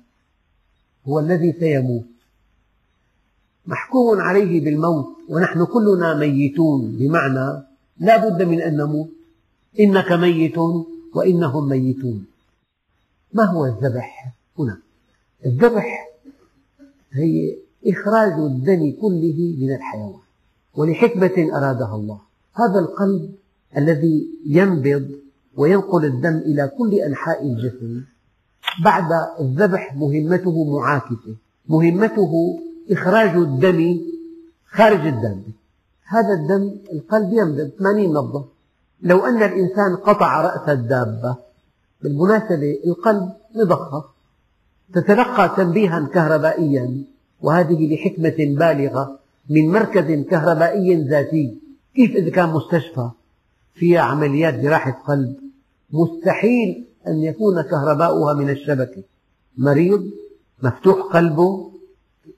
هو 1.07 1.19
الذي 1.19 1.53
سيموت. 1.59 2.05
محكوم 3.65 4.19
عليه 4.19 4.65
بالموت 4.65 5.07
ونحن 5.29 5.65
كلنا 5.65 6.13
ميتون. 6.13 6.97
بمعنى 6.99 7.63
لا 7.99 8.29
بد 8.29 8.41
من 8.41 8.61
أن 8.61 8.77
نموت. 8.77 9.09
إنك 9.79 10.11
ميت 10.11 10.57
وإنهم 11.15 11.69
ميتون. 11.69 12.32
ما 13.33 13.43
هو 13.43 13.65
الذبح 13.65 14.33
هنا؟ 14.59 14.77
الذبح 15.45 16.09
هي 17.11 17.57
إخراج 17.87 18.33
الدم 18.33 18.93
كله 19.01 19.55
من 19.59 19.75
الحيوان 19.75 20.19
ولحكمة 20.75 21.57
أرادها 21.57 21.95
الله. 21.95 22.19
هذا 22.53 22.79
القلب 22.79 23.35
الذي 23.77 24.27
ينبض 24.45 25.11
وينقل 25.57 26.05
الدم 26.05 26.37
إلى 26.37 26.71
كل 26.77 26.93
أنحاء 26.93 27.47
الجسم. 27.47 28.03
بعد 28.83 29.09
الذبح 29.39 29.95
مهمته 29.95 30.79
معاكسة 30.79 31.35
مهمته 31.69 32.59
إخراج 32.91 33.35
الدم 33.35 33.99
خارج 34.65 35.07
الدابة 35.07 35.53
هذا 36.05 36.33
الدم 36.33 36.75
القلب 36.93 37.33
ينبض 37.33 37.71
80 37.79 38.09
نبضة 38.09 38.45
لو 39.01 39.25
أن 39.25 39.43
الإنسان 39.43 39.95
قطع 39.95 40.41
رأس 40.41 40.69
الدابة 40.69 41.37
بالمناسبة 42.03 42.79
القلب 42.85 43.29
مضخة 43.55 44.05
تتلقى 44.93 45.53
تنبيها 45.57 46.09
كهربائيا 46.13 47.03
وهذه 47.41 47.93
لحكمة 47.93 48.35
بالغة 48.59 49.19
من 49.49 49.71
مركز 49.71 50.25
كهربائي 50.25 50.95
ذاتي. 50.95 51.57
كيف 51.95 52.11
إذا 52.15 52.29
كان 52.29 52.49
مستشفى؟ 52.49 53.09
فيها 53.73 54.01
عمليات 54.01 54.53
جراحة 54.53 54.91
قلب. 55.07 55.35
مستحيل 55.91 56.85
أن 57.07 57.23
يكون 57.23 57.61
كهرباؤها 57.61 58.33
من 58.33 58.49
الشبكة. 58.49 59.03
مريض؟ 59.57 60.03
مفتوح 60.63 60.97
قلبه؟ 61.13 61.71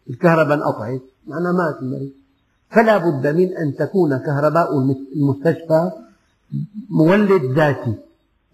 الكهرباء 0.09 0.57
انقطعت. 0.57 1.01
معناه 1.27 1.51
مات 1.51 1.81
المريض. 1.81 2.11
فلا 2.69 2.97
بد 2.97 3.27
من 3.27 3.57
أن 3.57 3.75
تكون 3.75 4.17
كهرباء 4.17 4.69
المستشفى 5.15 5.91
مولد 6.89 7.43
ذاتي. 7.55 7.93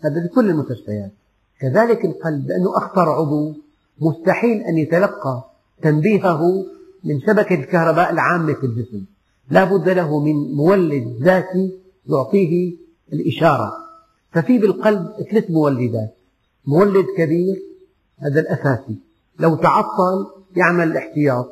هذا 0.01 0.25
بكل 0.25 0.49
المستشفيات. 0.49 1.11
كذلك 1.59 2.05
القلب 2.05 2.47
لأنه 2.47 2.77
أخطر 2.77 3.09
عضو 3.09 3.53
مستحيل 3.99 4.61
أن 4.61 4.77
يتلقى 4.77 5.43
تنبيهه 5.81 6.65
من 7.03 7.21
شبكة 7.21 7.55
الكهرباء 7.55 8.11
العامة 8.11 8.53
في 8.53 8.65
الجسم. 8.65 9.05
لا 9.49 9.63
بد 9.63 9.89
له 9.89 10.19
من 10.19 10.53
مولد 10.55 11.17
ذاتي 11.21 11.79
يعطيه 12.09 12.73
الإشارة. 13.13 13.73
ففي 14.31 14.57
بالقلب 14.57 15.11
ثلاث 15.31 15.51
مولدات. 15.51 16.17
مولد 16.65 17.05
كبير 17.17 17.61
هذا 18.19 18.39
الأساسي. 18.39 18.95
لو 19.39 19.55
تعطل 19.55 20.27
يعمل 20.55 20.91
الاحتياط. 20.91 21.49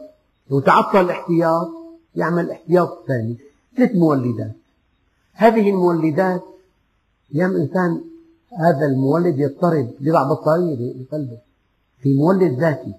لو 0.52 0.60
تعطل 0.60 1.00
الاحتياط 1.00 1.70
يعمل 2.16 2.46
الاحتياط 2.46 3.00
الثاني 3.02 3.38
ثلاث 3.78 3.96
مولدات. 3.96 4.56
هذه 5.34 5.70
المولدات 5.70 6.44
أيام 7.36 7.56
إنسان 7.56 8.02
هذا 8.58 8.86
المولد 8.86 9.40
يضطرب 9.40 9.92
يضع 10.02 10.24
بطارية 10.24 10.94
بقلبه 10.96 11.38
في 12.02 12.14
مولد 12.14 12.60
ذاتي. 12.60 12.94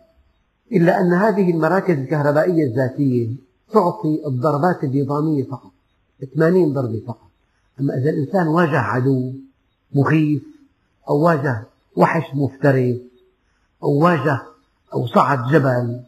إلا 0.73 1.01
أن 1.01 1.13
هذه 1.13 1.51
المراكز 1.51 1.99
الكهربائية 1.99 2.65
الذاتية 2.65 3.29
تعطي 3.73 4.23
الضربات 4.27 4.85
النظامية 4.85 5.45
فقط 5.45 5.71
80 6.35 6.73
ضربة 6.73 7.03
فقط. 7.07 7.31
أما 7.81 7.95
إذا 7.95 8.11
الإنسان 8.11 8.49
واجه 8.49 8.79
عدو 8.79 9.33
مخيف 9.95 10.43
أو 11.09 11.21
واجه 11.21 11.63
وحش 11.97 12.35
مفترس 12.35 12.97
أو 13.83 13.99
واجه 14.05 14.43
أو 14.95 15.07
صعد 15.07 15.53
جبل 15.53 16.01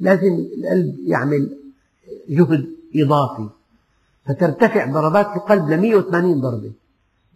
لازم 0.00 0.46
القلب 0.58 0.98
يعمل 1.06 1.56
جهد 2.28 2.66
إضافي. 2.96 3.48
فترتفع 4.26 4.92
ضربات 4.92 5.26
القلب 5.36 5.70
ل 5.70 5.80
180 5.80 6.40
ضربة. 6.40 6.72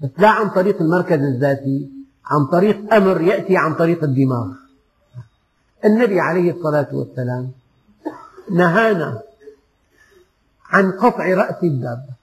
بس 0.02 0.10
لا 0.18 0.28
عن 0.28 0.48
طريق 0.50 0.82
المركز 0.82 1.18
الذاتي 1.18 1.88
عن 2.26 2.46
طريق 2.46 2.94
أمر 2.94 3.20
يأتي 3.20 3.56
عن 3.56 3.74
طريق 3.74 4.04
الدماغ. 4.04 4.46
النبي 5.84 6.20
عليه 6.20 6.52
الصلاة 6.52 6.88
والسلام 6.92 7.50
نهانا 8.50 9.22
عن 10.70 10.92
قطع 10.92 11.34
رأس 11.34 11.64
الدابة 11.64 12.14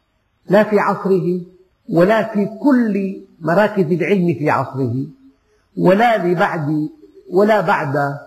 لا 0.49 0.63
في 0.63 0.79
عصره 0.79 1.41
ولا 1.89 2.33
في 2.33 2.45
كل 2.45 3.21
مراكز 3.41 3.91
العلم 3.91 4.33
في 4.33 4.49
عصره 4.49 5.05
ولا 5.77 6.25
لبعد 6.27 6.89
ولا 7.31 7.61
بعد 7.61 8.17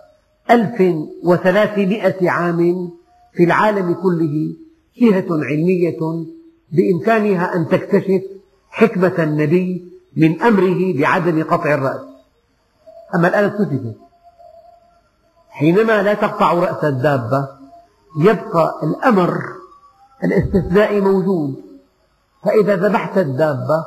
ألف 0.51 0.97
وثلاثمائة 1.25 2.31
عام 2.31 2.91
في 3.33 3.45
العالم 3.45 3.93
كله 3.95 4.55
جهة 4.99 5.27
علمية 5.31 6.27
بإمكانها 6.73 7.57
أن 7.57 7.69
تكتشف 7.69 8.23
حكمة 8.71 9.15
النبي 9.19 9.93
من 10.17 10.43
أمره 10.43 10.99
بعدم 10.99 11.43
قطع 11.43 11.75
الرأس. 11.75 12.01
أما 13.15 13.29
الآن 13.29 13.45
اكتشفت 13.45 13.97
حينما 15.51 16.03
لا 16.03 16.15
تقطع 16.15 16.53
رأس 16.53 16.85
الدابة 16.85 17.49
يبقى 18.21 18.81
الأمر 18.83 19.39
الاستثنائي 20.25 21.01
موجود. 21.01 21.55
فإذا 22.43 22.77
ذبحت 22.77 23.19
الدابة 23.19 23.87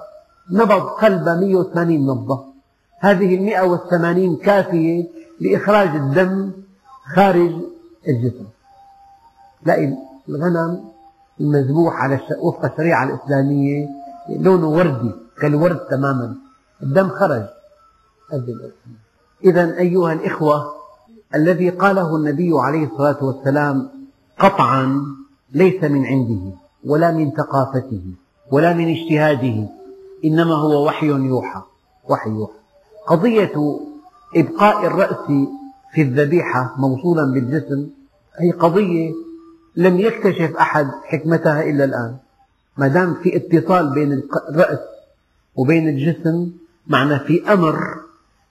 نبض 0.52 0.82
قلب 0.82 1.30
180 1.30 2.06
نبضة. 2.08 2.46
هذه 3.00 3.36
المئة 3.36 3.62
والثمانين 3.62 4.36
كافية 4.36 5.08
لإخراج 5.42 5.88
الدم 5.88 6.52
خارج 7.16 7.52
الجسم. 8.08 8.46
لا 9.66 9.98
الغنم 10.30 10.94
المذبوح 11.42 11.96
على 11.96 12.20
وفق 12.42 12.66
الشريعة 12.66 13.04
الإسلامية 13.04 13.88
لونه 14.30 14.68
وردي 14.68 15.12
كالورد 15.42 15.80
تماما. 15.80 16.36
الدم 16.84 17.10
خرج. 17.10 17.44
إذا 19.44 19.78
أيها 19.78 20.14
الإخوة 20.14 20.74
الذي 21.36 21.70
قاله 21.70 22.16
النبي 22.16 22.52
عليه 22.54 22.86
الصلاة 22.86 23.24
والسلام 23.24 23.90
قطعا 24.40 25.02
ليس 25.54 25.84
من 25.84 26.06
عنده 26.06 26.56
ولا 26.86 27.12
من 27.12 27.32
ثقافته 27.32 28.04
ولا 28.52 28.74
من 28.74 28.88
اجتهاده 28.88 29.70
إنما 30.26 30.56
هو 30.56 30.86
وحي 30.88 31.08
يوحى. 31.08 31.62
وحي 32.10 32.30
يوحى. 32.30 32.54
قضية 33.08 33.80
إبقاء 34.36 34.88
الرأس 34.88 35.26
في 35.94 36.02
الذبيحة 36.02 36.76
موصولا 36.78 37.34
بالجسم 37.34 37.88
هي 38.38 38.52
قضية 38.52 39.14
لم 39.76 40.00
يكتشف 40.00 40.56
أحد 40.56 40.88
حكمتها 41.04 41.64
إلا 41.64 41.84
الآن. 41.84 42.18
ما 42.78 42.88
دام 42.88 43.14
في 43.24 43.36
اتصال 43.36 43.94
بين 43.94 44.24
الرأس 44.50 44.80
وبين 45.56 45.90
الجسم 45.90 46.52
معنى 46.88 47.20
في 47.20 47.54
أمر 47.54 47.78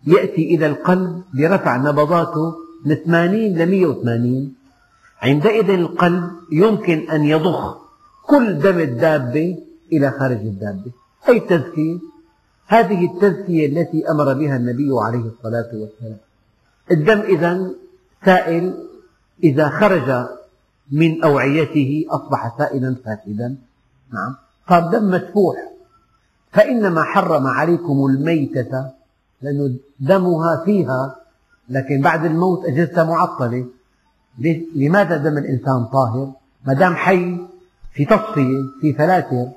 يأتي 0.06 0.54
إلى 0.54 0.66
القلب 0.66 1.22
برفع 1.34 1.76
نبضاته 1.76 2.54
من 2.84 2.94
80 2.94 3.34
ل 3.34 3.66
180 3.66 4.54
عندئذ 5.22 5.70
القلب 5.70 6.30
يمكن 6.52 7.10
أن 7.10 7.24
يضخ 7.24 7.82
كل 8.26 8.58
دم 8.58 8.78
الدابة 8.78 9.58
إلى 9.92 10.10
خارج 10.10 10.40
الدابة. 10.40 10.90
أي 11.28 11.36
التزكية 11.36 11.98
هذه 12.66 13.06
التزكية 13.06 13.66
التي 13.66 14.10
أمر 14.10 14.32
بها 14.34 14.56
النبي 14.56 14.90
عليه 15.06 15.24
الصلاة 15.32 15.70
والسلام. 15.74 16.18
الدم 16.90 17.20
إذا 17.20 17.70
سائل 18.24 18.74
إذا 19.44 19.68
خرج 19.68 20.26
من 20.92 21.22
أوعيته 21.24 22.04
أصبح 22.10 22.58
سائلا 22.58 22.96
فاسدا. 23.04 23.56
نعم. 24.12 24.34
صار 24.68 24.90
دم 24.90 25.10
مسفوح 25.10 25.56
فإنما 26.52 27.02
حرم 27.02 27.46
عليكم 27.46 28.06
الميتة 28.06 28.90
لأن 29.42 29.76
دمها 30.00 30.64
فيها 30.64 31.16
لكن 31.68 32.00
بعد 32.00 32.24
الموت 32.24 32.64
أجهزتها 32.64 33.04
معطلة. 33.04 33.66
لماذا 34.74 35.16
دم 35.16 35.38
الإنسان 35.38 35.84
طاهر؟ 35.84 36.32
ما 36.66 36.72
دام 36.72 36.94
حي 36.94 37.38
في 37.94 38.04
تصفية 38.04 38.58
في 38.80 38.92
فلاتر 38.92 39.48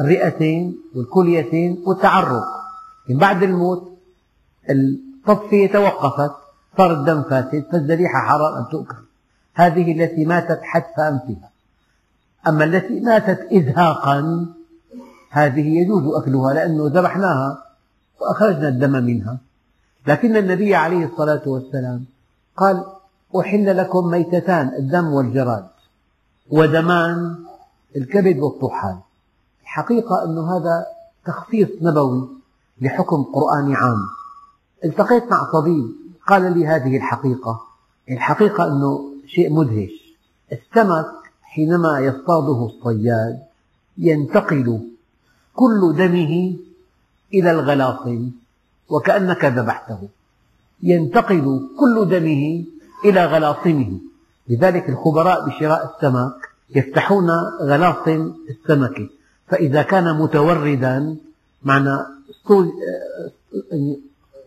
الرئتين 0.00 0.78
والكليتين 0.96 1.82
والتعرق. 1.86 2.44
يعني 3.08 3.20
بعد 3.20 3.42
الموت 3.42 3.98
التصفية 4.70 5.72
توقفت 5.72 6.32
صار 6.78 6.92
الدم 6.92 7.22
فاسد 7.22 7.64
فالذبيحة 7.72 8.20
حرام 8.20 8.54
أن 8.54 8.68
تؤكل. 8.70 9.04
هذه 9.54 9.92
التي 9.92 10.24
ماتت 10.24 10.60
حتف 10.62 11.00
أنفها. 11.00 11.47
أما 12.46 12.64
التي 12.64 13.00
ماتت 13.00 13.52
إزهاقا 13.52 14.46
هذه 15.30 15.78
يجوز 15.78 16.14
أكلها 16.14 16.54
لأنه 16.54 16.86
ذبحناها 16.86 17.64
وأخرجنا 18.20 18.68
الدم 18.68 18.92
منها. 18.92 19.38
لكن 20.06 20.36
النبي 20.36 20.74
عليه 20.74 21.04
الصلاة 21.04 21.42
والسلام 21.46 22.04
قال 22.56 22.84
أحل 23.40 23.76
لكم 23.76 24.06
ميتتان 24.06 24.68
الدم 24.78 25.06
والجراد 25.06 25.66
ودمان 26.50 27.36
الكبد 27.96 28.38
والطحال. 28.38 28.96
الحقيقة 29.62 30.24
أن 30.24 30.38
هذا 30.38 30.86
تخصيص 31.26 31.68
نبوي 31.82 32.28
لحكم 32.80 33.22
قرآني 33.22 33.74
عام. 33.74 34.06
التقيت 34.84 35.24
مع 35.30 35.44
طبيب 35.52 35.92
قال 36.26 36.58
لي 36.58 36.66
هذه 36.66 36.96
الحقيقة. 36.96 37.60
الحقيقة 38.10 38.64
أنه 38.64 39.04
شيء 39.26 39.54
مدهش. 39.54 40.16
السمك 40.52 41.06
حينما 41.48 42.00
يصطاده 42.00 42.66
الصياد 42.66 43.38
ينتقل 43.98 44.80
كل 45.54 45.94
دمه 45.96 46.56
إلى 47.34 47.50
الغلاصم 47.50 48.30
وكأنك 48.88 49.44
ذبحته. 49.44 50.00
ينتقل 50.82 51.68
كل 51.80 51.96
دمه 52.08 52.64
إلى 53.04 53.26
غلاصمه 53.26 53.90
لذلك 54.48 54.88
الخبراء 54.88 55.48
بشراء 55.48 55.94
السمك 55.94 56.48
يفتحون 56.74 57.30
غلاصم 57.60 58.32
السمكة 58.50 59.08
فإذا 59.48 59.82
كان 59.82 60.18
متوردا 60.18 61.16
معنى 61.62 61.96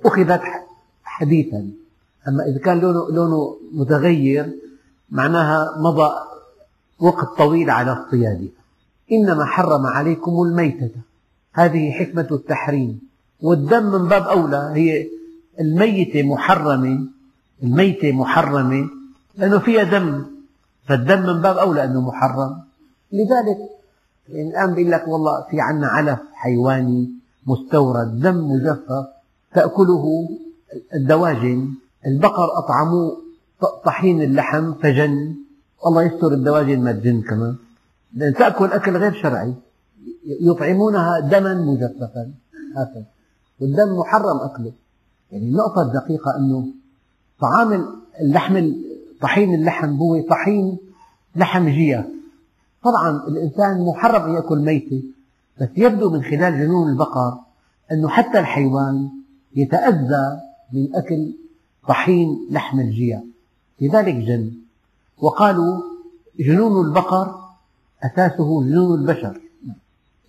أخذت 0.05 0.41
حديثا. 1.03 1.69
أما 2.27 2.43
إذا 2.45 2.59
كان 2.59 2.79
لونه, 2.79 3.09
لونه 3.11 3.57
متغير 3.73 4.53
معناها 5.11 5.77
مضى 5.77 6.09
وقت 7.01 7.37
طويل 7.37 7.69
على 7.69 7.91
اصطيادها 7.91 8.49
إنما 9.11 9.45
حرم 9.45 9.85
عليكم 9.85 10.31
الميتة. 10.41 10.89
هذه 11.53 11.91
حكمة 11.91 12.27
التحريم. 12.31 13.01
والدم 13.41 13.83
من 13.83 14.07
باب 14.07 14.23
أولى 14.23 14.71
هي 14.75 15.07
الميتة 15.59 16.23
محرمة 16.23 17.07
الميتة 17.63 18.11
محرمة 18.11 18.89
لأنه 19.37 19.59
فيها 19.59 19.83
دم. 19.83 20.25
فالدم 20.87 21.21
من 21.21 21.41
باب 21.41 21.57
أولى 21.57 21.83
أنه 21.83 22.01
محرم. 22.01 22.61
لذلك 23.11 23.57
يعني 24.29 24.49
الآن 24.49 24.73
بيقول 24.73 24.91
لك 24.91 25.07
والله 25.07 25.45
في 25.51 25.61
عنا 25.61 25.87
علف 25.87 26.19
حيواني 26.33 27.09
مستورد 27.47 28.19
دم 28.19 28.51
مجفف 28.51 29.07
تأكله 29.53 30.29
الدواجن. 30.95 31.73
البقر 32.07 32.57
أطعموه 32.57 33.17
طحين 33.85 34.21
اللحم 34.21 34.73
فجن. 34.73 35.35
الله 35.87 36.03
يستر 36.03 36.33
الدواجن 36.33 36.79
ما 36.83 36.91
تجن 36.91 37.21
كمان. 37.21 37.55
لأن 38.13 38.33
تأكل 38.33 38.65
أكل 38.65 38.97
غير 38.97 39.13
شرعي. 39.13 39.53
يطعمونها 40.25 41.19
دما 41.19 41.53
مجففا. 41.53 42.31
هكذا. 42.77 43.05
والدم 43.59 43.97
محرم 43.97 44.37
أكله. 44.37 44.71
يعني 45.31 45.45
النقطة 45.45 45.81
الدقيقة 45.81 46.37
أنه 46.37 46.67
طعام 47.41 47.85
اللحم 48.21 48.71
طحين 49.21 49.55
اللحم 49.55 49.89
هو 49.89 50.21
طحين 50.21 50.77
لحم 51.35 51.69
جيف 51.69 52.05
طبعا 52.83 53.27
الإنسان 53.27 53.85
محرم 53.85 54.35
يأكل 54.35 54.59
ميتة. 54.59 55.03
بس 55.61 55.69
يبدو 55.77 56.09
من 56.09 56.23
خلال 56.23 56.59
جنون 56.59 56.89
البقر 56.89 57.39
أنه 57.91 58.09
حتى 58.09 58.39
الحيوان 58.39 59.09
يتأذى 59.55 60.39
من 60.73 60.95
أكل 60.95 61.33
طحين 61.87 62.47
لحم 62.51 62.79
الجيع 62.79 63.21
لذلك 63.81 64.15
جن. 64.15 64.51
وقالوا 65.21 65.81
جنون 66.39 66.85
البقر 66.85 67.39
أساسه 68.03 68.63
جنون 68.63 68.99
البشر. 68.99 69.41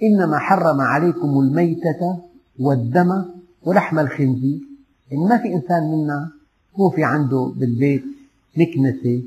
إنما 0.03 0.39
حرم 0.39 0.81
عليكم 0.81 1.41
الميتة 1.41 2.19
والدم 2.59 3.25
ولحم 3.63 3.99
الخنزير. 3.99 4.61
يعني 5.11 5.25
ما 5.25 5.39
في 5.39 5.55
إنسان 5.55 5.83
منا 5.83 6.31
هو 6.77 6.91
في 6.91 7.05
عنده 7.05 7.53
بالبيت 7.57 8.05
مكنسة 8.57 9.23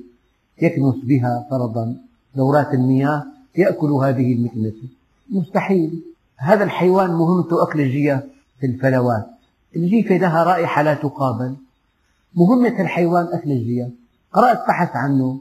يكنس 0.61 0.95
بها 1.03 1.47
فرضا 1.49 1.95
دورات 2.36 2.74
المياه 2.74 3.24
يأكل 3.55 3.91
هذه 3.91 4.34
المكنسة. 4.34 4.88
مستحيل. 5.30 6.03
هذا 6.38 6.63
الحيوان 6.63 7.09
مهمته 7.09 7.63
أكل 7.63 7.82
الجيف 7.82 8.20
في 8.59 8.66
الفلوات. 8.66 9.28
الجيفة 9.76 10.18
لها 10.18 10.43
رائحة 10.43 10.82
لا 10.82 10.93
تقابل. 10.93 11.55
مهمة 12.36 12.82
الحيوان 12.82 13.26
أكل 13.26 13.51
الجيف 13.51 13.88
قرأت 14.34 14.68
بحث 14.68 14.95
عنه. 14.95 15.39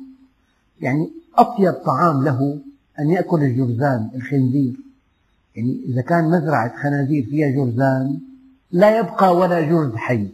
يعني 0.81 1.11
أطيب 1.35 1.73
طعام 1.73 2.25
له 2.25 2.59
أن 3.01 3.11
يأكل 3.11 3.43
الجرذان 3.43 4.11
الخنزير. 4.15 4.77
يعني 5.57 5.81
إذا 5.89 6.03
كان 6.03 6.25
مزرعة 6.25 6.83
خنازير 6.83 7.25
فيها 7.25 7.51
جرذان 7.51 8.19
لا 8.73 8.99
يبقى 8.99 9.37
ولا 9.37 9.61
جرذ 9.61 9.97
حي. 9.97 10.29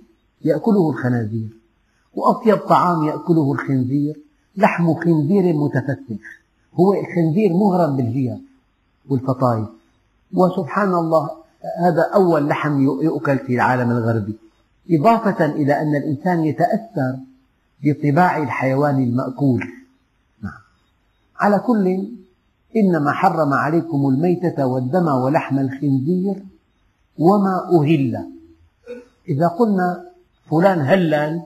يأكله 0.44 0.90
الخنازير. 0.90 1.48
وأطيب 2.14 2.56
طعام 2.56 3.02
يأكله 3.02 3.52
الخنزير 3.52 4.20
لحم 4.56 4.94
خنزير 4.94 5.52
متفتح. 5.54 6.40
هو 6.74 6.94
الخنزير 6.94 7.52
مغرم 7.52 7.96
بالجيف 7.96 8.38
والفطايف 9.08 9.68
وسبحان 10.34 10.94
الله 10.94 11.30
هذا 11.78 12.02
أول 12.14 12.48
لحم 12.48 12.80
يؤكل 12.80 13.38
في 13.38 13.54
العالم 13.54 13.90
الغربي. 13.90 14.34
إضافة 14.90 15.44
إلى 15.44 15.82
أن 15.82 15.96
الإنسان 15.96 16.44
يتأثر 16.44 17.16
بطباع 17.84 18.42
الحيوان 18.42 19.02
المأكول. 19.02 19.79
على 21.40 21.58
كل 21.58 21.86
إنما 22.76 23.12
حرم 23.12 23.52
عليكم 23.52 24.08
الميتة 24.08 24.66
والدم 24.66 25.08
ولحم 25.08 25.58
الخنزير 25.58 26.44
وما 27.18 27.68
أهل. 27.72 28.26
إذا 29.28 29.46
قلنا 29.48 30.04
فلان 30.50 30.80
هلل 30.80 31.42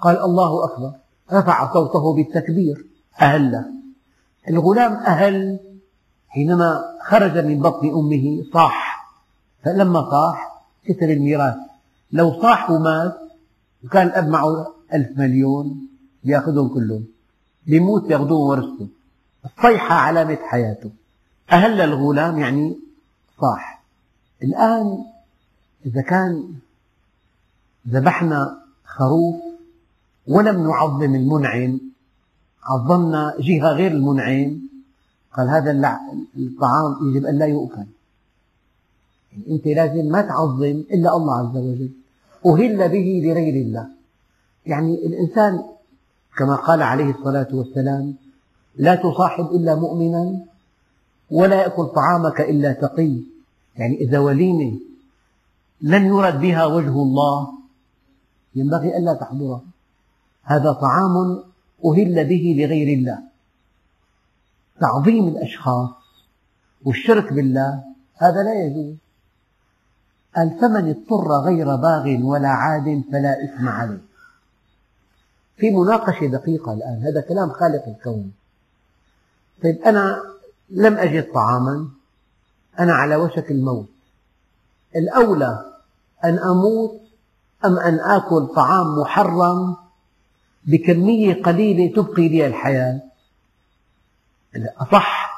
قال 0.00 0.16
الله 0.22 0.64
أكبر 0.64 0.92
رفع 1.32 1.72
صوته 1.72 2.14
بالتكبير 2.14 2.86
أهل. 3.20 3.64
الغلام 4.50 4.92
أهل 4.92 5.58
حينما 6.28 6.84
خرج 7.02 7.38
من 7.38 7.58
بطن 7.58 7.88
أمه 7.88 8.44
صاح 8.52 9.06
فلما 9.62 10.10
صاح 10.10 10.64
كسر 10.84 11.10
الميراث. 11.12 11.56
لو 12.12 12.40
صاح 12.42 12.70
ومات 12.70 13.14
وكان 13.84 14.06
الأب 14.06 14.28
معه 14.28 14.66
ألف 14.94 15.18
مليون 15.18 15.88
يأخذهم 16.24 16.68
كلهم. 16.68 17.04
بيموت 17.66 18.10
يأخذون 18.10 18.48
ورثته 18.48 18.88
الصيحة 19.44 19.94
علامة 19.94 20.38
حياته. 20.42 20.90
أهل 21.52 21.80
الغلام 21.80 22.38
يعني 22.38 22.78
صاح. 23.40 23.82
الآن 24.42 25.04
إذا 25.86 26.02
كان 26.02 26.54
ذبحنا 27.88 28.58
خروف 28.84 29.34
ولم 30.26 30.68
نعظم 30.68 31.14
المنعم 31.14 31.80
عظمنا 32.62 33.34
جهة 33.38 33.68
غير 33.68 33.90
المنعم 33.90 34.60
قال 35.36 35.48
هذا 35.48 35.70
الطعام 36.36 36.96
يجب 37.02 37.26
أن 37.26 37.38
لا 37.38 37.46
يؤكل. 37.46 37.86
يعني 39.32 39.44
أنت 39.50 39.66
لازم 39.66 40.12
ما 40.12 40.22
تعظم 40.22 40.82
إلا 40.90 41.16
الله 41.16 41.38
عز 41.38 41.56
وجل. 41.56 41.90
أهل 42.44 42.86
به 42.86 43.22
لغير 43.24 43.54
الله. 43.54 43.88
يعني 44.66 44.94
الإنسان 44.94 45.62
كما 46.38 46.54
قال 46.56 46.82
عليه 46.82 47.10
الصلاة 47.10 47.48
والسلام 47.52 48.14
لا 48.76 48.94
تصاحب 48.94 49.44
إلا 49.44 49.74
مؤمنا 49.74 50.44
ولا 51.30 51.62
يأكل 51.62 51.86
طعامك 51.86 52.40
إلا 52.40 52.72
تقي. 52.72 53.20
يعني 53.76 53.94
إذا 53.94 54.18
وليمة 54.18 54.78
لن 55.80 56.04
يرد 56.06 56.40
بها 56.40 56.66
وجه 56.66 57.02
الله 57.02 57.48
ينبغي 58.54 58.96
ألا 58.96 59.14
تحضرها 59.14 59.62
هذا 60.42 60.72
طعام 60.72 61.42
أهل 61.84 62.24
به 62.28 62.56
لغير 62.58 62.98
الله. 62.98 63.18
تعظيم 64.80 65.28
الأشخاص 65.28 65.90
والشرك 66.84 67.32
بالله 67.32 67.84
هذا 68.16 68.42
لا 68.42 68.54
يجوز. 68.64 68.94
قال 70.36 70.58
فمن 70.60 70.88
اضطر 70.88 71.28
غير 71.32 71.76
باغ 71.76 72.26
ولا 72.26 72.48
عاد 72.48 73.04
فلا 73.12 73.44
إثم 73.44 73.68
عليه. 73.68 74.02
في 75.56 75.70
مناقشة 75.70 76.26
دقيقة 76.26 76.72
الآن 76.72 77.02
هذا 77.02 77.20
كلام 77.20 77.50
خالق 77.50 77.88
الكون. 77.88 78.32
طيب 79.62 79.82
أنا 79.82 80.22
لم 80.70 80.94
أجد 80.94 81.32
طعاما. 81.32 81.88
أنا 82.78 82.92
على 82.92 83.16
وشك 83.16 83.50
الموت. 83.50 83.88
الأولى 84.96 85.72
أن 86.24 86.38
أموت 86.38 87.00
أم 87.64 87.78
أن 87.78 88.00
آكل 88.00 88.46
طعام 88.46 88.98
محرم 88.98 89.76
بكمية 90.64 91.42
قليلة 91.42 91.94
تبقي 91.94 92.28
لي 92.28 92.46
الحياة؟ 92.46 93.00
الأصح 94.56 95.34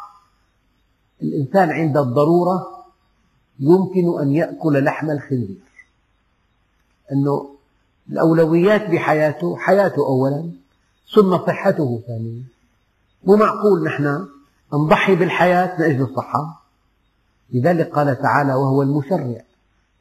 الإنسان 1.23 1.71
عند 1.71 1.97
الضرورة 1.97 2.85
يمكن 3.61 4.21
أن 4.21 4.33
يأكل 4.33 4.85
لحم 4.85 5.11
الخنزير. 5.11 5.63
أنه 7.13 7.57
الأولويات 8.09 8.91
بحياته 8.91 9.57
حياته 9.57 10.07
أولا 10.07 10.51
ثم 11.15 11.39
صحته 11.47 12.03
ثانيا. 12.07 12.43
مو 13.27 13.37
معقول 13.37 13.85
نحن 13.85 14.29
نضحي 14.75 15.17
بالحياة 15.17 15.81
لأجل 15.81 16.03
الصحة؟ 16.03 16.67
لذلك 17.53 17.91
قال 17.91 18.23
تعالى 18.23 18.55
وهو 18.55 18.83
المشرع 18.83 19.43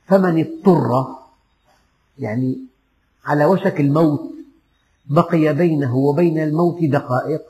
فمن 0.07 0.39
اضطر 0.39 1.15
يعني 2.19 2.59
على 3.25 3.45
وشك 3.45 3.79
الموت 3.79 4.31
بقي 5.05 5.53
بينه 5.53 5.95
وبين 5.95 6.43
الموت 6.43 6.83
دقائق 6.83 7.41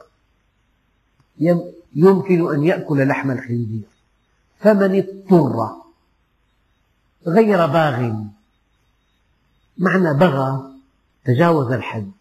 يمكن 1.96 2.54
أن 2.54 2.64
يأكل 2.64 3.08
لحم 3.08 3.32
الخنزير. 3.32 3.88
فمن 4.60 4.96
اضطر 4.96 5.70
غير 7.28 7.66
باغ 7.66 8.14
معنى 9.78 10.14
بغى 10.14 10.72
تجاوز 11.26 11.72
الحد. 11.72 12.12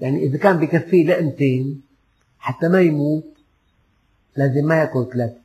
يعني 0.00 0.22
إذا 0.24 0.38
كان 0.38 0.56
بكفيه 0.58 1.06
لقمتين 1.06 1.82
حتى 2.40 2.68
ما 2.68 2.80
يموت 2.80 3.24
لازم 4.36 4.64
ما 4.64 4.74
يأكل 4.74 5.06
ثلاثة 5.12 5.40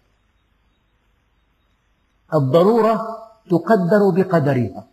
الضرورة 2.34 3.18
تقدر 3.50 4.10
بقدرها. 4.10 4.88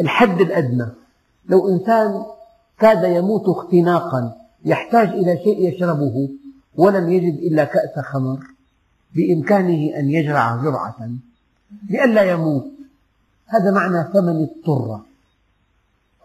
الحد 0.00 0.40
الأدنى. 0.40 0.86
لو 1.48 1.68
إنسان 1.68 2.24
كاد 2.78 3.04
يموت 3.04 3.48
اختناقا 3.48 4.36
يحتاج 4.64 5.08
إلى 5.08 5.36
شيء 5.44 5.68
يشربه 5.68 6.28
ولم 6.74 7.10
يجد 7.10 7.38
إلا 7.38 7.64
كأس 7.64 8.04
خمر 8.04 8.38
بإمكانه 9.14 9.98
أن 9.98 10.10
يجرع 10.10 10.56
جرعة. 10.56 11.10
لئلا 11.90 12.22
يموت. 12.22 12.66
هذا 13.46 13.70
معنى 13.70 14.04
فمن 14.04 14.48
اضطر 14.48 15.00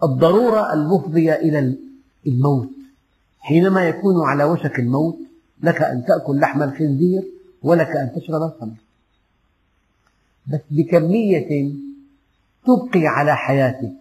الضرورة 0.03 0.73
المفضية 0.73 1.33
إلى 1.33 1.77
الموت. 2.27 2.69
حينما 3.43 3.87
يكون 3.87 4.25
على 4.25 4.43
وشك 4.43 4.79
الموت 4.79 5.17
لك 5.61 5.81
أن 5.81 6.05
تأكل 6.05 6.39
لحم 6.39 6.63
الخنزير 6.63 7.23
ولك 7.61 7.87
أن 7.87 8.11
تشرب 8.15 8.41
الخمر. 8.41 8.75
بس 10.47 10.59
بكمية 10.71 11.73
تبقي 12.65 13.07
على 13.07 13.35
حياتك. 13.35 13.93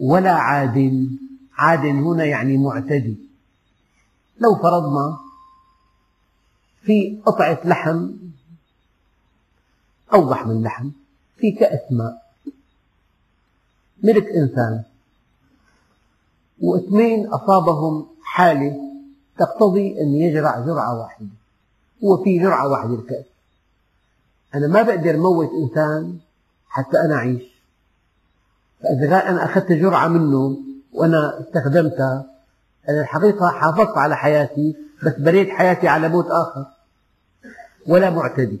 ولا 0.00 0.32
عاد 0.32 1.08
عاد 1.54 1.80
هنا 1.80 2.24
يعني 2.24 2.56
معتدي. 2.56 3.16
لو 4.40 4.54
فرضنا 4.62 5.18
في 6.82 7.20
قطعة 7.26 7.60
لحم 7.64 8.10
أوضح 10.12 10.46
من 10.46 10.62
لحم 10.62 10.90
في 11.36 11.50
كأس 11.52 11.92
ماء. 11.92 12.32
ملك 14.02 14.26
إنسان 14.26 14.82
واثنين 16.60 17.26
أصابهم 17.26 18.06
حالة 18.22 18.76
تقتضي 19.38 20.00
أن 20.00 20.14
يجرع 20.14 20.60
جرعة 20.60 21.00
واحدة 21.00 21.26
هو 22.04 22.24
في 22.24 22.38
جرعة 22.38 22.68
واحدة 22.68 22.94
الكأس. 22.94 23.24
أنا 24.54 24.66
ما 24.66 24.82
بقدر 24.82 25.16
موت 25.16 25.50
إنسان 25.62 26.18
حتى 26.68 27.00
أنا 27.00 27.14
أعيش. 27.14 27.42
فإذا 28.82 29.06
كان 29.06 29.34
أنا 29.34 29.44
أخذت 29.44 29.72
جرعة 29.72 30.08
منه 30.08 30.56
وأنا 30.92 31.40
استخدمتها 31.40 32.24
أنا 32.88 33.00
الحقيقة 33.00 33.48
حافظت 33.50 33.98
على 33.98 34.16
حياتي 34.16 34.76
بس 35.02 35.12
بنيت 35.12 35.48
حياتي 35.50 35.88
على 35.88 36.08
موت 36.08 36.26
آخر. 36.26 36.66
ولا 37.86 38.10
معتدي. 38.10 38.60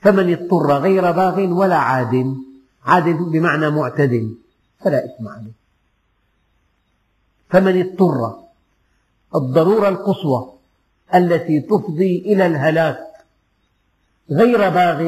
فمن 0.00 0.32
اضطر 0.32 0.72
غير 0.72 1.12
باغ 1.12 1.40
ولا 1.40 1.76
عاد 1.76 2.36
عاد 2.84 3.04
بمعنى 3.04 3.70
معتد 3.70 4.34
فلا 4.80 5.04
إثم 5.04 5.28
عليه. 5.28 5.59
فمن 7.50 7.80
اضطر 7.80 8.34
الضرورة 9.34 9.88
القصوى 9.88 10.52
التي 11.14 11.60
تفضي 11.60 12.18
إلى 12.18 12.46
الهلاك 12.46 12.98
غير 14.30 14.58
باغ 14.58 14.98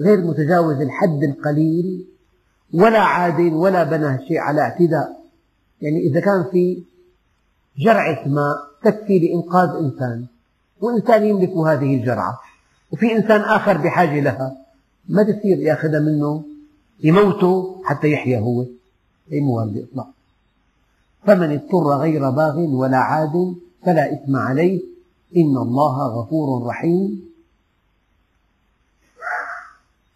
غير 0.00 0.20
متجاوز 0.20 0.80
الحد 0.80 1.22
القليل 1.22 2.06
ولا 2.74 3.00
عاد 3.00 3.40
ولا 3.40 3.84
بنى 3.84 4.28
شيء 4.28 4.38
على 4.38 4.60
اعتداء. 4.60 5.24
يعني 5.82 6.00
إذا 6.00 6.20
كان 6.20 6.44
في 6.52 6.82
جرعة 7.78 8.28
ماء 8.28 8.56
تكفي 8.84 9.18
لإنقاذ 9.18 9.68
إنسان 9.68 10.26
وإنسان 10.80 11.24
يملك 11.24 11.50
هذه 11.50 11.96
الجرعة. 11.96 12.40
وفي 12.92 13.16
إنسان 13.16 13.40
آخر 13.40 13.76
بحاجة 13.76 14.20
لها 14.20 14.56
ما 15.08 15.22
تصير 15.22 15.58
يأخذها 15.58 16.00
منه 16.00 16.44
يموته 17.02 17.82
حتى 17.84 18.12
يحيا 18.12 18.38
هو. 18.38 18.64
أي 19.32 19.40
مو 19.40 19.64
بإطلاق 19.64 20.13
فمن 21.26 21.52
اضطر 21.52 21.96
غير 21.96 22.30
باغ 22.30 22.58
ولا 22.58 22.96
عاد 22.96 23.54
فلا 23.84 24.12
إثم 24.12 24.36
عليه. 24.36 24.80
إن 25.36 25.56
الله 25.56 26.06
غفور 26.06 26.66
رحيم. 26.66 27.34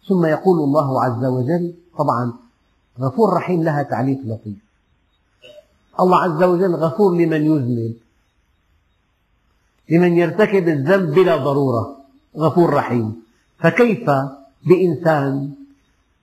ثم 0.09 0.25
يقول 0.25 0.59
الله 0.59 1.03
عز 1.03 1.25
وجل 1.25 1.73
طبعا 1.97 2.33
غفور 2.99 3.33
رحيم 3.33 3.63
لها 3.63 3.83
تعليق 3.83 4.19
لطيف. 4.25 4.57
الله 5.99 6.17
عز 6.17 6.43
وجل 6.43 6.75
غفور 6.75 7.15
لمن 7.15 7.45
يذنب 7.45 7.95
لمن 9.89 10.17
يرتكب 10.17 10.67
الذنب 10.67 11.13
بلا 11.13 11.37
ضرورة 11.37 11.95
غفور 12.37 12.73
رحيم. 12.73 13.23
فكيف 13.59 14.09
بإنسان 14.65 15.51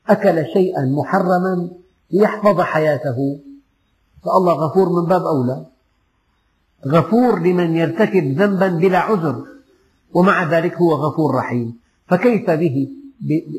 أكل 0.08 0.44
شيئا 0.52 0.84
محرما 0.84 1.68
ليحفظ 2.10 2.60
حياته؟ 2.60 3.38
فالله 4.26 4.52
غفور 4.52 4.88
من 4.88 5.08
باب 5.08 5.22
أولى. 5.22 5.66
غفور 6.86 7.40
لمن 7.40 7.76
يرتكب 7.76 8.38
ذنبا 8.38 8.68
بلا 8.68 8.98
عذر 8.98 9.44
ومع 10.14 10.44
ذلك 10.50 10.74
هو 10.74 10.92
غفور 10.94 11.34
رحيم. 11.34 11.78
فكيف 12.08 12.50
به؟ 12.50 12.88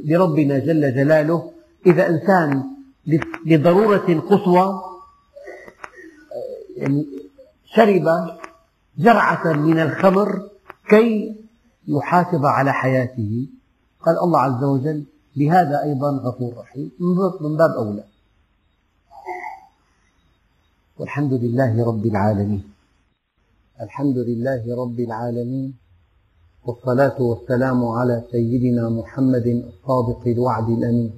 بربنا 0.05 0.59
جل 0.59 0.95
جلاله. 0.95 1.51
إذا 1.85 2.09
إنسان 2.09 2.63
لضرورة 3.45 4.19
قصوى 4.29 4.81
يعني 6.77 7.07
شرب 7.65 8.07
جرعة 8.97 9.53
من 9.53 9.79
الخمر 9.79 10.49
كي 10.89 11.35
يحافظ 11.87 12.45
على 12.45 12.73
حياته. 12.73 13.47
قال 14.05 14.19
الله 14.19 14.39
عز 14.39 14.63
وجل 14.63 15.03
بهذا 15.35 15.83
أيضا 15.83 16.11
غفور 16.11 16.53
رحيم. 16.57 16.91
من 17.41 17.57
باب 17.57 17.71
أولى. 17.71 18.03
والحمد 20.99 21.33
لله 21.33 21.85
رب 21.85 22.05
العالمين. 22.05 22.63
الحمد 23.81 24.17
لله 24.17 24.75
رب 24.81 24.99
العالمين. 24.99 25.73
والصلاة 26.65 27.21
والسلام 27.21 27.85
على 27.85 28.23
سيدنا 28.31 28.89
محمد 28.89 29.47
الصادق 29.47 30.27
الوعد 30.27 30.69
الأمين. 30.69 31.11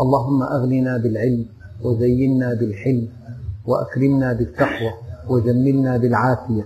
اللهم 0.00 0.42
أغننا 0.42 0.96
بالعلم 0.96 1.46
وزينا 1.82 2.54
بالحلم 2.54 3.08
وأكرمنا 3.66 4.32
بالتقوى 4.32 4.92
وجملنا 5.28 5.96
بالعافية. 5.96 6.64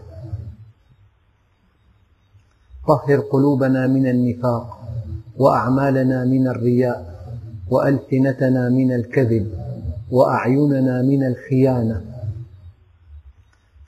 طهر 2.89 3.21
قلوبنا 3.21 3.87
من 3.87 4.07
النفاق 4.07 4.67
وأعمالنا 5.39 6.25
من 6.25 6.49
الرياء 6.49 6.99
وألسنتنا 7.71 8.69
من 8.69 8.93
الكذب 8.93 9.47
وأعيننا 10.11 11.03
من 11.03 11.27
الخيانة 11.27 12.12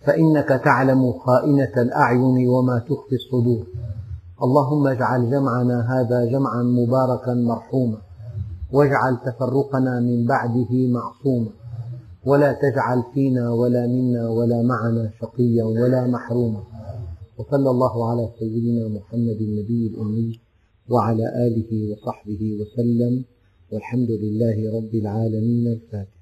فإنك 0.07 0.49
تعلم 0.65 1.13
خائنة 1.13 1.73
الأعين 1.77 2.49
وما 2.49 2.79
تخفي 2.79 3.15
الصدور. 3.15 3.67
اللهم 4.43 4.87
اجعل 4.87 5.31
جمعنا 5.31 5.77
هذا 5.93 6.25
جمعا 6.25 6.63
مباركا 6.63 7.35
مرحوما. 7.35 7.99
واجعل 8.73 9.17
تفرقنا 9.27 10.01
من 10.01 10.27
بعده 10.27 10.73
معصوما. 10.73 11.51
ولا 12.27 12.53
تجعل 12.53 13.03
فينا 13.15 13.53
ولا 13.53 13.87
منا 13.87 14.29
ولا 14.29 14.63
معنا 14.63 15.11
شقيا 15.21 15.65
ولا 15.65 16.07
محروما. 16.07 16.63
وصلى 17.39 17.71
الله 17.71 18.11
على 18.11 18.29
سيدنا 18.39 18.89
محمد 18.89 19.39
النبي 19.41 19.87
الأمي 19.87 20.41
وعلى 20.89 21.47
آله 21.47 21.93
وصحبه 21.93 22.59
وسلم. 22.61 23.25
والحمد 23.73 24.11
لله 24.11 24.77
رب 24.77 24.95
العالمين. 24.95 25.67
الفاتح 25.67 26.14